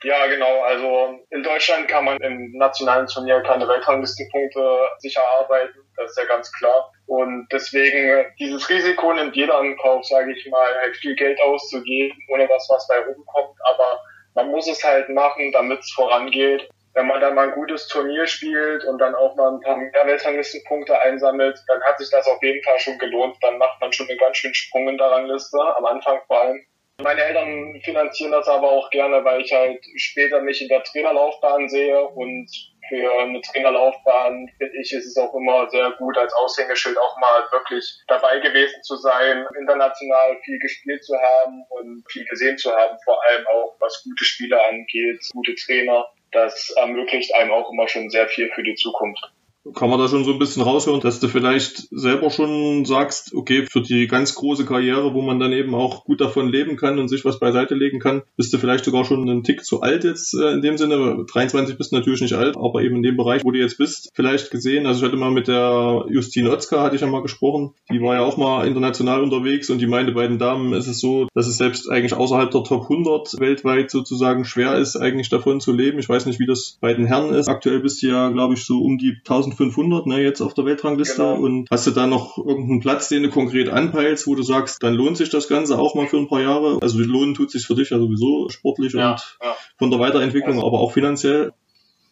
Ja, 0.02 0.28
genau. 0.28 0.62
Also 0.62 1.20
in 1.30 1.44
Deutschland 1.44 1.90
kann 1.90 2.06
man 2.06 2.18
im 2.22 2.54
nationalen 2.54 3.08
Turnier 3.08 3.42
keine 3.42 3.68
Weltranglistenpunkte 3.68 4.88
sicher 5.00 5.24
arbeiten. 5.40 5.78
Das 5.98 6.12
ist 6.12 6.18
ja 6.18 6.26
ganz 6.26 6.52
klar. 6.54 6.92
Und 7.06 7.48
deswegen 7.52 8.26
dieses 8.40 8.70
Risiko 8.70 9.12
nimmt 9.12 9.36
jeder 9.36 9.60
in 9.60 9.78
Kauf, 9.78 10.06
sage 10.06 10.32
ich 10.32 10.50
mal, 10.50 10.74
halt 10.76 10.96
viel 10.96 11.16
Geld 11.16 11.42
auszugeben, 11.42 12.18
ohne 12.30 12.48
dass 12.48 12.70
was 12.70 12.88
bei 12.88 13.00
rumkommt. 13.00 13.58
Aber 13.74 14.02
man 14.36 14.52
muss 14.52 14.70
es 14.70 14.82
halt 14.86 15.10
machen, 15.10 15.52
damit 15.52 15.80
es 15.80 15.92
vorangeht. 15.92 16.70
Wenn 16.94 17.08
man 17.08 17.20
dann 17.20 17.36
mal 17.36 17.50
ein 17.50 17.56
gutes 17.56 17.88
Turnier 17.88 18.26
spielt 18.26 18.86
und 18.86 19.00
dann 19.00 19.16
auch 19.16 19.36
mal 19.36 19.52
ein 19.52 19.60
paar 19.60 19.76
mehr 19.76 19.92
Weltranglistenpunkte 20.06 21.00
einsammelt, 21.02 21.60
dann 21.68 21.84
hat 21.84 21.98
sich 21.98 22.10
das 22.10 22.26
auf 22.26 22.42
jeden 22.42 22.64
Fall 22.64 22.80
schon 22.80 22.98
gelohnt. 23.00 23.36
Dann 23.42 23.58
macht 23.58 23.82
man 23.82 23.92
schon 23.92 24.08
einen 24.10 24.18
ganz 24.18 24.38
schönen 24.38 24.56
Sprung 24.56 24.88
in 24.88 24.98
der 24.98 25.12
Rangliste, 25.12 25.60
am 25.78 25.86
Anfang 25.86 26.20
vor 26.28 26.42
allem. 26.42 26.66
Meine 27.02 27.24
Eltern 27.24 27.80
finanzieren 27.82 28.32
das 28.32 28.48
aber 28.48 28.70
auch 28.70 28.90
gerne, 28.90 29.24
weil 29.24 29.42
ich 29.42 29.54
halt 29.54 29.84
später 29.96 30.42
mich 30.42 30.62
in 30.62 30.68
der 30.68 30.84
Trainerlaufbahn 30.84 31.70
sehe. 31.70 32.04
Und 32.10 32.50
für 32.90 33.20
eine 33.20 33.40
Trainerlaufbahn 33.40 34.50
finde 34.58 34.78
ich, 34.82 34.92
ist 34.92 35.06
es 35.06 35.18
auch 35.18 35.34
immer 35.34 35.70
sehr 35.70 35.92
gut, 35.92 36.18
als 36.18 36.34
Aushängeschild 36.34 36.98
auch 36.98 37.18
mal 37.20 37.48
wirklich 37.52 38.02
dabei 38.08 38.40
gewesen 38.40 38.84
zu 38.84 38.98
sein, 38.98 39.46
international 39.58 40.38
viel 40.44 40.60
gespielt 40.60 41.04
zu 41.06 41.16
haben 41.16 41.64
und 41.70 42.04
viel 42.12 42.26
gesehen 42.26 42.58
zu 42.58 42.76
haben, 42.76 42.98
vor 43.06 43.24
allem 43.26 43.48
auch 43.48 43.76
was 43.80 44.04
gute 44.04 44.26
Spieler 44.26 44.60
angeht, 44.68 45.22
gute 45.32 45.56
Trainer. 45.56 46.06
Das 46.32 46.72
ermöglicht 46.72 47.34
einem 47.34 47.52
auch 47.52 47.72
immer 47.72 47.88
schon 47.88 48.10
sehr 48.10 48.28
viel 48.28 48.52
für 48.52 48.64
die 48.64 48.76
Zukunft 48.76 49.32
kann 49.74 49.90
man 49.90 50.00
da 50.00 50.08
schon 50.08 50.26
so 50.26 50.34
ein 50.34 50.40
bisschen 50.40 50.62
raushören, 50.62 51.02
dass 51.02 51.20
du 51.20 51.28
vielleicht 51.28 51.88
selber 51.92 52.30
schon 52.30 52.86
sagst, 52.86 53.34
okay, 53.34 53.66
für 53.70 53.82
die 53.82 54.08
ganz 54.08 54.36
große 54.36 54.66
Karriere, 54.66 55.14
wo 55.14 55.22
man 55.22 55.40
dann 55.40 55.54
eben 55.54 55.74
auch 55.76 56.04
gut 56.06 56.22
davon 56.22 56.50
leben 56.50 56.76
kann 56.76 57.00
und 57.00 57.08
sich 57.08 57.26
was 57.26 57.40
beiseite 57.40 57.76
legen 57.76 58.00
kann, 58.00 58.24
bist 58.38 58.54
du 58.54 58.58
vielleicht 58.58 58.86
sogar 58.86 59.06
schon 59.06 59.22
einen 59.22 59.44
Tick 59.44 59.64
zu 59.64 59.82
alt 59.82 60.04
jetzt 60.04 60.34
äh, 60.34 60.52
in 60.54 60.62
dem 60.62 60.78
Sinne. 60.78 61.26
23 61.32 61.78
bist 61.78 61.92
du 61.92 61.98
natürlich 61.98 62.22
nicht 62.22 62.34
alt, 62.34 62.58
aber 62.58 62.82
eben 62.82 62.98
in 62.98 63.04
dem 63.04 63.18
Bereich, 63.18 63.44
wo 63.44 63.52
du 63.52 63.60
jetzt 63.60 63.78
bist, 63.78 64.10
vielleicht 64.14 64.52
gesehen. 64.52 64.86
Also 64.86 65.02
ich 65.02 65.06
hatte 65.06 65.18
mal 65.18 65.32
mit 65.32 65.48
der 65.48 66.06
Justine 66.10 66.52
Otzka, 66.52 66.82
hatte 66.82 66.96
ich 66.96 67.02
ja 67.02 67.08
mal 67.08 67.22
gesprochen, 67.22 67.74
die 67.92 68.02
war 68.02 68.16
ja 68.16 68.22
auch 68.22 68.38
mal 68.38 68.68
international 68.68 69.22
unterwegs 69.22 69.70
und 69.70 69.80
die 69.80 69.88
meinte, 69.88 70.14
bei 70.14 70.28
den 70.28 70.40
Damen 70.40 70.74
ist 70.74 70.88
es 70.88 71.00
so, 71.00 71.28
dass 71.34 71.48
es 71.48 71.58
selbst 71.58 71.90
eigentlich 71.90 72.14
außerhalb 72.14 72.52
der 72.52 72.64
Top 72.64 72.84
100 72.84 73.40
weltweit 73.40 73.92
sozusagen 73.92 74.46
schwer 74.46 74.78
ist, 74.78 74.96
eigentlich 74.96 75.30
davon 75.30 75.60
zu 75.60 75.72
leben. 75.72 76.00
Ich 76.00 76.10
weiß 76.10 76.26
nicht, 76.26 76.40
wie 76.40 76.46
das 76.46 76.78
bei 76.82 76.94
den 76.94 77.06
Herren 77.06 77.34
ist. 77.34 77.48
Aktuell 77.48 77.80
bist 77.80 78.02
du 78.02 78.08
ja, 78.08 78.30
glaube 78.30 78.54
ich, 78.56 78.66
so 78.66 78.82
um 78.82 78.98
die 78.98 79.18
1000 79.20 79.59
1500 79.60 80.08
ne, 80.08 80.22
jetzt 80.22 80.42
auf 80.42 80.54
der 80.54 80.66
Weltrangliste. 80.66 81.22
Genau. 81.22 81.36
Und 81.36 81.68
hast 81.70 81.88
du 81.88 81.92
da 81.92 82.08
noch 82.08 82.38
irgendeinen 82.38 82.80
Platz, 82.80 83.10
den 83.10 83.24
du 83.24 83.30
konkret 83.30 83.70
anpeilst, 83.70 84.28
wo 84.28 84.36
du 84.36 84.44
sagst, 84.44 84.82
dann 84.82 84.94
lohnt 84.94 85.18
sich 85.18 85.30
das 85.30 85.48
Ganze 85.48 85.78
auch 85.78 85.96
mal 85.96 86.08
für 86.08 86.18
ein 86.18 86.28
paar 86.28 86.42
Jahre? 86.42 86.80
Also 86.82 87.00
lohnen 87.00 87.34
tut 87.34 87.52
sich 87.52 87.66
für 87.66 87.76
dich 87.76 87.90
ja 87.90 88.00
sowieso 88.00 88.50
sportlich 88.50 88.94
ja, 88.94 89.12
und 89.12 89.38
ja. 89.42 89.56
von 89.78 89.92
der 89.92 90.00
Weiterentwicklung, 90.00 90.56
also, 90.56 90.68
aber 90.68 90.80
auch 90.80 90.92
finanziell. 90.92 91.54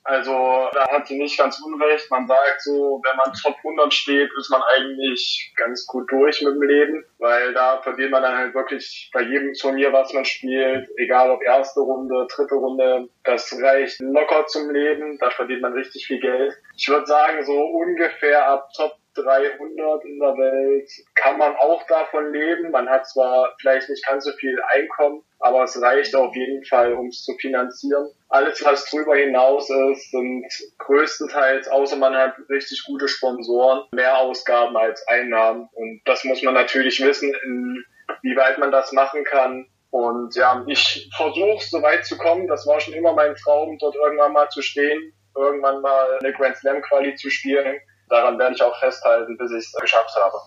Also 0.08 0.70
da 0.72 0.88
hat 0.90 1.06
sie 1.06 1.18
nicht 1.18 1.38
ganz 1.38 1.60
unrecht. 1.60 2.10
Man 2.10 2.28
sagt 2.28 2.62
so, 2.62 3.02
wenn 3.04 3.18
man 3.18 3.34
Top 3.34 3.58
100 3.58 3.94
steht, 3.94 4.30
ist 4.40 4.50
man 4.50 4.62
eigentlich 4.64 5.52
ganz 5.58 5.86
gut 5.86 6.10
durch 6.10 6.42
mit 6.42 6.56
dem 6.56 6.62
Leben, 6.62 7.06
weil 7.20 7.54
da 7.54 7.82
verdient 7.82 8.12
man 8.12 8.24
dann 8.24 8.38
halt 8.38 8.56
wirklich 8.56 9.12
bei 9.14 9.22
jedem 9.24 9.52
Turnier, 9.54 9.92
was 9.92 10.14
man 10.14 10.24
spielt, 10.24 10.88
egal 10.96 11.30
ob 11.30 11.44
erste 11.44 11.82
Runde, 11.82 12.26
dritte 12.34 12.56
Runde, 12.56 13.10
das 13.26 13.54
reicht 13.62 14.00
locker 14.00 14.46
zum 14.46 14.72
Leben. 14.72 15.18
Da 15.20 15.30
verdient 15.30 15.62
man 15.62 15.74
richtig 15.74 16.08
viel 16.08 16.22
Geld. 16.22 16.54
Ich 16.78 16.88
würde 16.88 17.06
sagen, 17.06 17.44
so 17.44 17.60
ungefähr 17.60 18.48
ab 18.48 18.70
Top 18.78 18.94
300 19.16 20.06
in 20.06 20.20
der 20.20 20.38
Welt 20.38 20.90
kann 21.16 21.38
man 21.38 21.56
auch 21.58 21.86
davon 21.88 22.32
leben. 22.32 22.72
Man 22.72 22.88
hat 22.88 23.10
zwar 23.10 23.54
vielleicht 23.60 23.90
nicht 23.90 24.06
ganz 24.08 24.24
so 24.24 24.32
viel 24.34 24.58
Einkommen, 24.74 25.24
aber 25.40 25.64
es 25.64 25.80
reicht 25.82 26.16
auf 26.16 26.36
jeden 26.36 26.64
Fall, 26.66 26.94
um 26.94 27.08
es 27.08 27.24
zu 27.24 27.34
finanzieren. 27.40 28.08
Alles, 28.30 28.64
was 28.64 28.90
drüber 28.90 29.16
hinaus 29.16 29.70
ist, 29.70 30.12
sind 30.12 30.46
größtenteils, 30.80 31.68
außer 31.68 31.96
man 31.96 32.16
hat 32.16 32.36
richtig 32.50 32.84
gute 32.86 33.08
Sponsoren, 33.08 33.84
mehr 33.92 34.18
Ausgaben 34.18 34.76
als 34.76 35.08
Einnahmen. 35.08 35.70
Und 35.74 36.02
das 36.06 36.24
muss 36.24 36.42
man 36.42 36.54
natürlich 36.54 37.04
wissen, 37.04 37.34
inwieweit 37.44 38.58
man 38.58 38.72
das 38.72 38.92
machen 38.92 39.24
kann. 39.24 39.68
Und 39.92 40.36
ja, 40.36 40.64
ich 40.68 41.10
versuche 41.16 41.64
so 41.64 41.82
weit 41.82 42.06
zu 42.06 42.18
kommen. 42.18 42.48
Das 42.48 42.68
war 42.68 42.80
schon 42.80 42.94
immer 42.94 43.14
mein 43.14 43.36
Traum, 43.36 43.78
dort 43.80 43.96
irgendwann 43.96 44.34
mal 44.34 44.50
zu 44.50 44.62
stehen, 44.62 45.14
irgendwann 45.36 45.82
mal 45.82 46.18
eine 46.20 46.34
Grand 46.34 46.58
Slam 46.58 46.82
Quali 46.82 47.16
zu 47.16 47.30
spielen. 47.30 47.80
Daran 48.10 48.40
werde 48.40 48.56
ich 48.56 48.62
auch 48.62 48.78
festhalten, 48.80 49.38
bis 49.38 49.52
ich 49.52 49.66
es 49.66 49.74
geschafft 49.74 50.16
habe. 50.16 50.38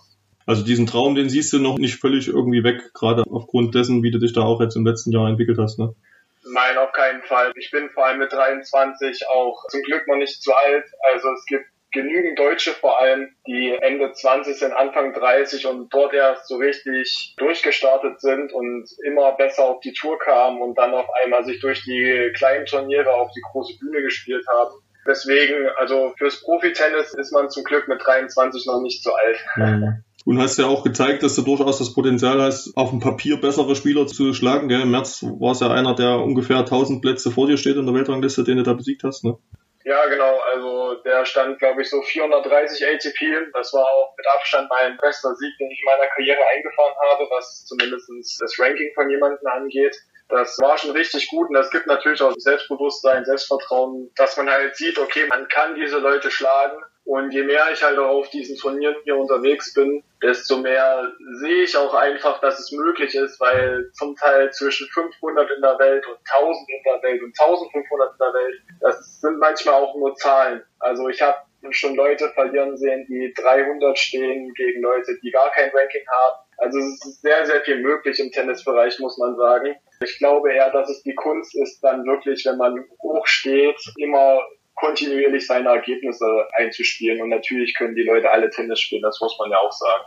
Also 0.46 0.64
diesen 0.64 0.86
Traum, 0.86 1.14
den 1.14 1.28
siehst 1.28 1.52
du 1.52 1.58
noch 1.58 1.78
nicht 1.78 1.96
völlig 1.96 2.28
irgendwie 2.28 2.64
weg, 2.64 2.92
gerade 2.94 3.24
aufgrund 3.30 3.74
dessen, 3.74 4.02
wie 4.02 4.10
du 4.10 4.18
dich 4.18 4.32
da 4.32 4.42
auch 4.42 4.60
jetzt 4.60 4.76
im 4.76 4.86
letzten 4.86 5.12
Jahr 5.12 5.28
entwickelt 5.28 5.58
hast, 5.58 5.78
ne? 5.78 5.94
Nein, 6.42 6.78
auf 6.78 6.92
keinen 6.92 7.22
Fall. 7.22 7.52
Ich 7.56 7.70
bin 7.70 7.90
vor 7.90 8.06
allem 8.06 8.18
mit 8.18 8.32
23 8.32 9.28
auch 9.28 9.66
zum 9.68 9.82
Glück 9.82 10.08
noch 10.08 10.16
nicht 10.16 10.42
zu 10.42 10.52
alt. 10.52 10.84
Also 11.12 11.28
es 11.32 11.44
gibt 11.46 11.66
genügend 11.92 12.38
Deutsche 12.38 12.72
vor 12.72 13.00
allem, 13.00 13.28
die 13.46 13.76
Ende 13.80 14.12
20 14.12 14.56
sind, 14.56 14.72
Anfang 14.72 15.12
30 15.12 15.66
und 15.66 15.92
dort 15.92 16.14
erst 16.14 16.48
so 16.48 16.56
richtig 16.56 17.34
durchgestartet 17.36 18.20
sind 18.20 18.52
und 18.52 18.88
immer 19.04 19.32
besser 19.32 19.64
auf 19.64 19.80
die 19.80 19.92
Tour 19.92 20.18
kamen 20.18 20.60
und 20.62 20.78
dann 20.78 20.94
auf 20.94 21.06
einmal 21.22 21.44
sich 21.44 21.60
durch 21.60 21.82
die 21.84 22.32
kleinen 22.34 22.66
Turniere 22.66 23.12
auf 23.12 23.30
die 23.32 23.42
große 23.52 23.78
Bühne 23.78 24.02
gespielt 24.02 24.46
haben. 24.48 24.74
Deswegen, 25.06 25.68
also 25.76 26.12
fürs 26.18 26.42
Profitennis 26.42 27.14
ist 27.14 27.32
man 27.32 27.50
zum 27.50 27.64
Glück 27.64 27.88
mit 27.88 28.04
23 28.04 28.66
noch 28.66 28.82
nicht 28.82 29.02
so 29.02 29.12
alt. 29.12 29.38
Mhm. 29.56 30.04
Und 30.26 30.38
hast 30.38 30.58
ja 30.58 30.66
auch 30.66 30.84
gezeigt, 30.84 31.22
dass 31.22 31.34
du 31.34 31.42
durchaus 31.42 31.78
das 31.78 31.94
Potenzial 31.94 32.40
hast, 32.40 32.76
auf 32.76 32.90
dem 32.90 33.00
Papier 33.00 33.40
bessere 33.40 33.74
Spieler 33.74 34.06
zu 34.06 34.34
schlagen. 34.34 34.68
Gell? 34.68 34.82
Im 34.82 34.90
März 34.90 35.22
war 35.22 35.52
es 35.52 35.60
ja 35.60 35.70
einer, 35.70 35.94
der 35.94 36.18
ungefähr 36.18 36.58
1000 36.58 37.00
Plätze 37.00 37.30
vor 37.30 37.46
dir 37.46 37.56
steht 37.56 37.76
in 37.76 37.86
der 37.86 37.94
Weltrangliste, 37.94 38.44
den 38.44 38.58
du 38.58 38.62
da 38.62 38.74
besiegt 38.74 39.02
hast. 39.02 39.24
Ne? 39.24 39.38
Ja, 39.84 40.06
genau. 40.06 40.38
Also 40.52 41.02
der 41.02 41.24
stand, 41.24 41.58
glaube 41.58 41.80
ich, 41.80 41.88
so 41.88 42.02
430 42.02 42.86
ATP. 42.86 43.50
Das 43.54 43.72
war 43.72 43.84
auch 43.84 44.14
mit 44.16 44.26
Abstand 44.36 44.68
mein 44.68 44.98
bester 44.98 45.34
Sieg, 45.34 45.56
den 45.58 45.70
ich 45.70 45.80
in 45.80 45.86
meiner 45.86 46.10
Karriere 46.10 46.40
eingefahren 46.54 46.94
habe, 47.10 47.24
was 47.30 47.64
zumindest 47.64 48.10
das 48.40 48.58
Ranking 48.58 48.92
von 48.94 49.08
jemandem 49.08 49.46
angeht. 49.46 49.96
Das 50.28 50.58
war 50.60 50.78
schon 50.78 50.92
richtig 50.92 51.28
gut 51.28 51.48
und 51.48 51.54
das 51.54 51.70
gibt 51.70 51.88
natürlich 51.88 52.22
auch 52.22 52.32
Selbstbewusstsein, 52.36 53.24
Selbstvertrauen, 53.24 54.10
dass 54.14 54.36
man 54.36 54.48
halt 54.48 54.76
sieht, 54.76 54.96
okay, 54.98 55.26
man 55.28 55.48
kann 55.48 55.74
diese 55.74 55.98
Leute 55.98 56.30
schlagen. 56.30 56.80
Und 57.04 57.32
je 57.32 57.42
mehr 57.42 57.64
ich 57.72 57.82
halt 57.82 57.98
auch 57.98 58.20
auf 58.20 58.30
diesen 58.30 58.56
Turnieren 58.56 58.94
hier 59.04 59.16
unterwegs 59.16 59.72
bin, 59.74 60.02
desto 60.22 60.58
mehr 60.58 61.10
sehe 61.40 61.64
ich 61.64 61.76
auch 61.76 61.94
einfach, 61.94 62.40
dass 62.40 62.58
es 62.58 62.72
möglich 62.72 63.14
ist, 63.14 63.40
weil 63.40 63.90
zum 63.94 64.14
Teil 64.16 64.50
zwischen 64.52 64.86
500 64.88 65.50
in 65.50 65.62
der 65.62 65.78
Welt 65.78 66.06
und 66.06 66.18
1000 66.30 66.68
in 66.68 66.82
der 66.84 67.02
Welt 67.02 67.22
und 67.22 67.34
1500 67.38 68.12
in 68.12 68.18
der 68.18 68.34
Welt, 68.34 68.60
das 68.80 69.20
sind 69.20 69.38
manchmal 69.38 69.74
auch 69.76 69.94
nur 69.96 70.14
Zahlen. 70.14 70.62
Also 70.78 71.08
ich 71.08 71.20
habe 71.22 71.38
schon 71.70 71.94
Leute 71.94 72.30
verlieren 72.30 72.76
sehen, 72.76 73.06
die 73.08 73.32
300 73.34 73.98
stehen 73.98 74.52
gegen 74.54 74.82
Leute, 74.82 75.18
die 75.22 75.30
gar 75.30 75.50
kein 75.50 75.70
Ranking 75.70 76.06
haben. 76.08 76.40
Also 76.58 76.78
es 76.78 77.04
ist 77.06 77.22
sehr, 77.22 77.46
sehr 77.46 77.60
viel 77.62 77.80
möglich 77.80 78.18
im 78.18 78.30
Tennisbereich, 78.30 78.98
muss 78.98 79.18
man 79.18 79.36
sagen. 79.36 79.74
Ich 80.02 80.18
glaube 80.18 80.52
eher, 80.52 80.70
dass 80.70 80.88
es 80.90 81.02
die 81.02 81.14
Kunst 81.14 81.54
ist, 81.56 81.80
dann 81.80 82.04
wirklich, 82.04 82.44
wenn 82.46 82.56
man 82.56 82.84
hoch 83.02 83.26
steht, 83.26 83.80
immer 83.96 84.40
kontinuierlich 84.80 85.46
seine 85.46 85.68
Ergebnisse 85.68 86.26
einzuspielen. 86.52 87.22
Und 87.22 87.28
natürlich 87.28 87.74
können 87.76 87.94
die 87.94 88.02
Leute 88.02 88.30
alle 88.30 88.50
Tennis 88.50 88.80
spielen, 88.80 89.02
das 89.02 89.20
muss 89.20 89.36
man 89.38 89.50
ja 89.50 89.58
auch 89.58 89.72
sagen. 89.72 90.04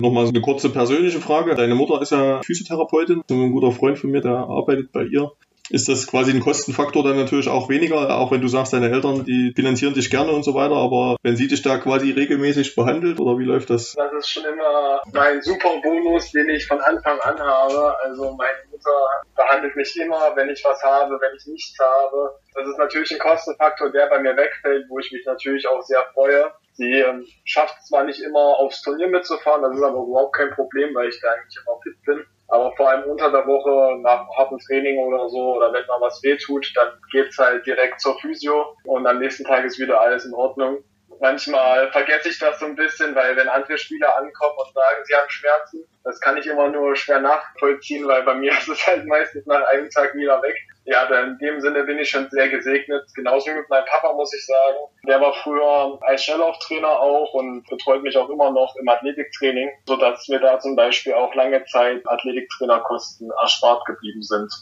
Nochmal 0.00 0.26
eine 0.26 0.40
kurze 0.40 0.70
persönliche 0.70 1.20
Frage. 1.20 1.54
Deine 1.54 1.74
Mutter 1.74 2.02
ist 2.02 2.10
ja 2.10 2.42
Physiotherapeutin, 2.42 3.22
ein 3.30 3.52
guter 3.52 3.70
Freund 3.70 3.98
von 3.98 4.10
mir, 4.10 4.20
der 4.20 4.32
arbeitet 4.32 4.90
bei 4.92 5.04
ihr 5.04 5.30
ist 5.70 5.88
das 5.88 6.06
quasi 6.06 6.30
ein 6.30 6.40
Kostenfaktor 6.40 7.02
dann 7.02 7.16
natürlich 7.16 7.48
auch 7.48 7.68
weniger, 7.68 8.16
auch 8.16 8.30
wenn 8.30 8.40
du 8.40 8.48
sagst, 8.48 8.72
deine 8.72 8.90
Eltern, 8.90 9.24
die 9.24 9.52
finanzieren 9.54 9.94
dich 9.94 10.10
gerne 10.10 10.32
und 10.32 10.42
so 10.42 10.54
weiter, 10.54 10.76
aber 10.76 11.16
wenn 11.22 11.36
sie 11.36 11.48
dich 11.48 11.62
da 11.62 11.78
quasi 11.78 12.10
regelmäßig 12.10 12.74
behandelt 12.74 13.18
oder 13.18 13.38
wie 13.38 13.44
läuft 13.44 13.70
das? 13.70 13.94
Das 13.94 14.12
ist 14.12 14.28
schon 14.28 14.44
immer 14.44 15.00
mein 15.12 15.40
super 15.42 15.80
Bonus, 15.82 16.32
den 16.32 16.48
ich 16.50 16.66
von 16.66 16.80
Anfang 16.80 17.18
an 17.20 17.38
habe. 17.38 17.96
Also 18.04 18.32
meine 18.32 18.58
Mutter 18.70 18.90
behandelt 19.34 19.76
mich 19.76 19.96
immer, 19.96 20.32
wenn 20.36 20.50
ich 20.50 20.62
was 20.64 20.82
habe, 20.82 21.18
wenn 21.20 21.36
ich 21.36 21.46
nichts 21.46 21.78
habe. 21.78 22.38
Das 22.54 22.68
ist 22.68 22.78
natürlich 22.78 23.12
ein 23.12 23.18
Kostenfaktor, 23.18 23.90
der 23.90 24.06
bei 24.06 24.20
mir 24.20 24.36
wegfällt, 24.36 24.86
wo 24.88 24.98
ich 24.98 25.10
mich 25.12 25.24
natürlich 25.26 25.66
auch 25.66 25.82
sehr 25.82 26.04
freue. 26.12 26.52
Sie 26.72 26.90
ähm, 26.90 27.24
schafft 27.44 27.86
zwar 27.86 28.04
nicht 28.04 28.20
immer 28.20 28.58
aufs 28.58 28.82
Turnier 28.82 29.08
mitzufahren, 29.08 29.62
das 29.62 29.76
ist 29.76 29.82
aber 29.82 30.02
überhaupt 30.02 30.34
kein 30.34 30.50
Problem, 30.50 30.94
weil 30.94 31.08
ich 31.08 31.20
da 31.20 31.30
eigentlich 31.30 31.58
immer 31.64 31.78
fit 31.82 32.02
bin. 32.04 32.26
Aber 32.54 32.70
vor 32.76 32.88
allem 32.88 33.10
unter 33.10 33.32
der 33.32 33.44
Woche 33.48 34.00
nach 34.00 34.28
hartem 34.36 34.60
Training 34.60 34.96
oder 35.02 35.28
so 35.28 35.56
oder 35.56 35.72
wenn 35.72 35.84
mal 35.88 36.00
was 36.00 36.22
weh 36.22 36.36
tut, 36.36 36.70
dann 36.76 36.88
geht's 37.10 37.36
halt 37.36 37.66
direkt 37.66 38.00
zur 38.00 38.16
Physio 38.20 38.76
und 38.84 39.04
am 39.08 39.18
nächsten 39.18 39.42
Tag 39.42 39.64
ist 39.64 39.80
wieder 39.80 40.00
alles 40.00 40.24
in 40.24 40.32
Ordnung. 40.34 40.78
Manchmal 41.20 41.90
vergesse 41.92 42.28
ich 42.28 42.38
das 42.38 42.58
so 42.58 42.66
ein 42.66 42.76
bisschen, 42.76 43.14
weil 43.14 43.36
wenn 43.36 43.48
andere 43.48 43.78
Spieler 43.78 44.16
ankommen 44.16 44.56
und 44.58 44.74
sagen, 44.74 45.04
sie 45.04 45.14
haben 45.14 45.30
Schmerzen, 45.30 45.84
das 46.04 46.20
kann 46.20 46.36
ich 46.36 46.46
immer 46.46 46.68
nur 46.68 46.94
schwer 46.96 47.20
nachvollziehen, 47.20 48.06
weil 48.06 48.22
bei 48.22 48.34
mir 48.34 48.52
ist 48.58 48.68
es 48.68 48.86
halt 48.86 49.06
meistens 49.06 49.46
nach 49.46 49.66
einem 49.68 49.90
Tag 49.90 50.14
wieder 50.14 50.42
weg. 50.42 50.56
Ja, 50.86 51.04
in 51.22 51.38
dem 51.38 51.60
Sinne 51.60 51.84
bin 51.84 51.98
ich 51.98 52.10
schon 52.10 52.28
sehr 52.28 52.50
gesegnet. 52.50 53.06
Genauso 53.14 53.50
wie 53.50 53.54
mit 53.54 53.70
meinem 53.70 53.86
Papa, 53.86 54.12
muss 54.12 54.34
ich 54.34 54.44
sagen. 54.44 54.76
Der 55.08 55.18
war 55.18 55.32
früher 55.32 55.98
als 56.02 56.24
Schnelllauftrainer 56.24 57.00
auch 57.00 57.32
und 57.32 57.66
betreut 57.68 58.02
mich 58.02 58.16
auch 58.18 58.28
immer 58.28 58.50
noch 58.50 58.76
im 58.76 58.86
Athletiktraining, 58.86 59.70
sodass 59.86 60.28
mir 60.28 60.40
da 60.40 60.58
zum 60.58 60.76
Beispiel 60.76 61.14
auch 61.14 61.34
lange 61.34 61.64
Zeit 61.64 62.02
Athletiktrainerkosten 62.06 63.30
erspart 63.40 63.86
geblieben 63.86 64.22
sind. 64.22 64.52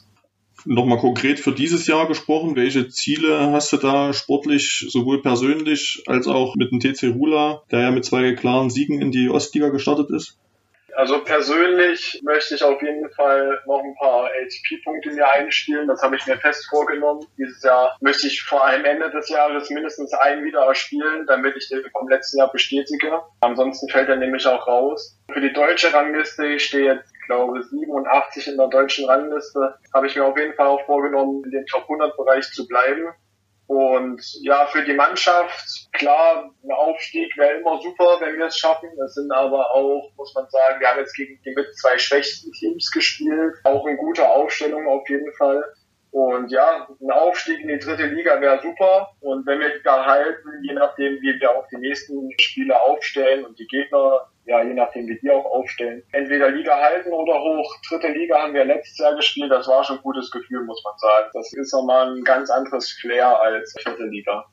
Nochmal 0.64 0.98
konkret 0.98 1.40
für 1.40 1.52
dieses 1.52 1.86
Jahr 1.86 2.06
gesprochen, 2.06 2.56
welche 2.56 2.88
Ziele 2.88 3.50
hast 3.50 3.72
du 3.72 3.76
da 3.78 4.12
sportlich, 4.12 4.86
sowohl 4.88 5.22
persönlich 5.22 6.04
als 6.06 6.26
auch 6.28 6.54
mit 6.54 6.70
dem 6.70 6.80
TC 6.80 7.14
Rula, 7.14 7.62
der 7.70 7.80
ja 7.80 7.90
mit 7.90 8.04
zwei 8.04 8.32
klaren 8.34 8.70
Siegen 8.70 9.00
in 9.00 9.10
die 9.10 9.28
Ostliga 9.28 9.70
gestartet 9.70 10.10
ist? 10.10 10.38
Also 10.94 11.24
persönlich 11.24 12.20
möchte 12.22 12.54
ich 12.54 12.62
auf 12.62 12.80
jeden 12.82 13.10
Fall 13.12 13.60
noch 13.66 13.82
ein 13.82 13.94
paar 13.94 14.26
ATP-Punkte 14.26 15.10
mir 15.12 15.30
einspielen. 15.32 15.88
Das 15.88 16.02
habe 16.02 16.16
ich 16.16 16.26
mir 16.26 16.36
fest 16.36 16.66
vorgenommen. 16.68 17.26
Dieses 17.38 17.62
Jahr 17.62 17.96
möchte 18.00 18.26
ich 18.26 18.42
vor 18.42 18.64
allem 18.64 18.84
Ende 18.84 19.10
des 19.10 19.28
Jahres 19.28 19.70
mindestens 19.70 20.12
einen 20.12 20.44
wieder 20.44 20.60
erspielen, 20.66 21.26
damit 21.26 21.56
ich 21.56 21.68
den 21.68 21.82
vom 21.92 22.08
letzten 22.08 22.38
Jahr 22.38 22.52
bestätige. 22.52 23.22
Ansonsten 23.40 23.88
fällt 23.88 24.10
er 24.10 24.16
nämlich 24.16 24.46
auch 24.46 24.66
raus. 24.66 25.18
Für 25.32 25.40
die 25.40 25.52
deutsche 25.52 25.92
Rangliste, 25.92 26.58
stehe 26.60 26.94
jetzt, 26.94 27.12
glaube 27.36 27.62
87 27.62 28.48
in 28.48 28.56
der 28.56 28.68
deutschen 28.68 29.06
Rangliste, 29.06 29.74
habe 29.94 30.06
ich 30.06 30.16
mir 30.16 30.24
auf 30.24 30.36
jeden 30.36 30.54
Fall 30.54 30.66
auch 30.66 30.84
vorgenommen, 30.86 31.42
in 31.44 31.50
den 31.50 31.66
Top 31.66 31.82
100 31.82 32.16
Bereich 32.16 32.50
zu 32.52 32.66
bleiben. 32.66 33.08
Und 33.66 34.22
ja, 34.42 34.66
für 34.66 34.84
die 34.84 34.92
Mannschaft, 34.92 35.88
klar, 35.92 36.50
ein 36.62 36.72
Aufstieg 36.72 37.34
wäre 37.38 37.58
immer 37.60 37.80
super, 37.80 38.18
wenn 38.20 38.36
wir 38.36 38.46
es 38.46 38.58
schaffen. 38.58 38.90
Das 38.98 39.14
sind 39.14 39.32
aber 39.32 39.70
auch, 39.70 40.10
muss 40.16 40.34
man 40.34 40.46
sagen, 40.50 40.80
wir 40.80 40.88
haben 40.88 40.98
jetzt 40.98 41.16
gegen 41.16 41.40
die 41.42 41.54
mit 41.54 41.74
zwei 41.78 41.96
schwächsten 41.96 42.52
Teams 42.52 42.90
gespielt. 42.90 43.54
Auch 43.64 43.86
eine 43.86 43.96
gute 43.96 44.28
Aufstellung 44.28 44.86
auf 44.86 45.08
jeden 45.08 45.32
Fall. 45.34 45.64
Und 46.12 46.52
ja, 46.52 46.86
ein 47.00 47.10
Aufstieg 47.10 47.60
in 47.60 47.68
die 47.68 47.78
dritte 47.78 48.04
Liga 48.04 48.38
wäre 48.38 48.60
super. 48.60 49.12
Und 49.20 49.46
wenn 49.46 49.60
wir 49.60 49.82
da 49.82 50.04
halten, 50.04 50.50
je 50.62 50.74
nachdem, 50.74 51.14
wie 51.22 51.40
wir 51.40 51.50
auch 51.50 51.66
die 51.68 51.78
nächsten 51.78 52.30
Spiele 52.38 52.78
aufstellen 52.82 53.46
und 53.46 53.58
die 53.58 53.66
Gegner, 53.66 54.28
ja, 54.44 54.62
je 54.62 54.74
nachdem, 54.74 55.06
wie 55.08 55.18
die 55.18 55.30
auch 55.30 55.46
aufstellen, 55.46 56.02
entweder 56.12 56.50
Liga 56.50 56.76
halten 56.76 57.12
oder 57.12 57.40
hoch. 57.40 57.74
Dritte 57.88 58.08
Liga 58.08 58.42
haben 58.42 58.52
wir 58.52 58.66
letztes 58.66 58.98
Jahr 58.98 59.16
gespielt. 59.16 59.50
Das 59.50 59.66
war 59.68 59.82
schon 59.84 59.96
ein 59.96 60.02
gutes 60.02 60.30
Gefühl, 60.30 60.64
muss 60.64 60.84
man 60.84 60.98
sagen. 60.98 61.30
Das 61.32 61.50
ist 61.54 61.72
nochmal 61.72 62.14
ein 62.14 62.24
ganz 62.24 62.50
anderes 62.50 62.92
Flair 62.92 63.40
als 63.40 63.74
vierte 63.82 64.04
Liga. 64.04 64.44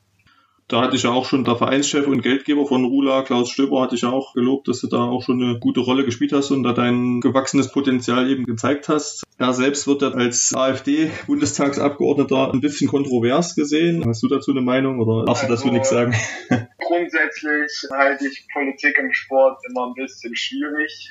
Da 0.70 0.82
hatte 0.82 0.94
ich 0.94 1.02
ja 1.02 1.10
auch 1.10 1.24
schon 1.24 1.42
der 1.42 1.56
Vereinschef 1.56 2.06
und 2.06 2.22
Geldgeber 2.22 2.64
von 2.64 2.84
Rula, 2.84 3.22
Klaus 3.22 3.50
Stöber, 3.50 3.82
hatte 3.82 3.96
ich 3.96 4.02
ja 4.02 4.10
auch 4.10 4.34
gelobt, 4.34 4.68
dass 4.68 4.80
du 4.80 4.86
da 4.86 4.98
auch 4.98 5.20
schon 5.20 5.42
eine 5.42 5.58
gute 5.58 5.80
Rolle 5.80 6.04
gespielt 6.04 6.32
hast 6.32 6.52
und 6.52 6.62
da 6.62 6.72
dein 6.72 7.20
gewachsenes 7.20 7.72
Potenzial 7.72 8.30
eben 8.30 8.44
gezeigt 8.44 8.88
hast. 8.88 9.24
Er 9.36 9.52
selbst 9.52 9.88
wird 9.88 10.02
ja 10.02 10.12
als 10.12 10.54
AfD-Bundestagsabgeordneter 10.54 12.52
ein 12.52 12.60
bisschen 12.60 12.86
kontrovers 12.86 13.56
gesehen. 13.56 14.04
Hast 14.06 14.22
du 14.22 14.28
dazu 14.28 14.52
eine 14.52 14.60
Meinung 14.60 15.00
oder 15.00 15.24
darfst 15.24 15.42
also, 15.42 15.56
du 15.56 15.60
dazu 15.60 15.72
nichts 15.72 15.90
sagen? 15.90 16.14
Grundsätzlich 16.78 17.90
halte 17.92 18.28
ich 18.28 18.46
Politik 18.52 18.96
im 18.98 19.12
Sport 19.12 19.62
immer 19.68 19.88
ein 19.88 19.94
bisschen 19.94 20.36
schwierig 20.36 21.10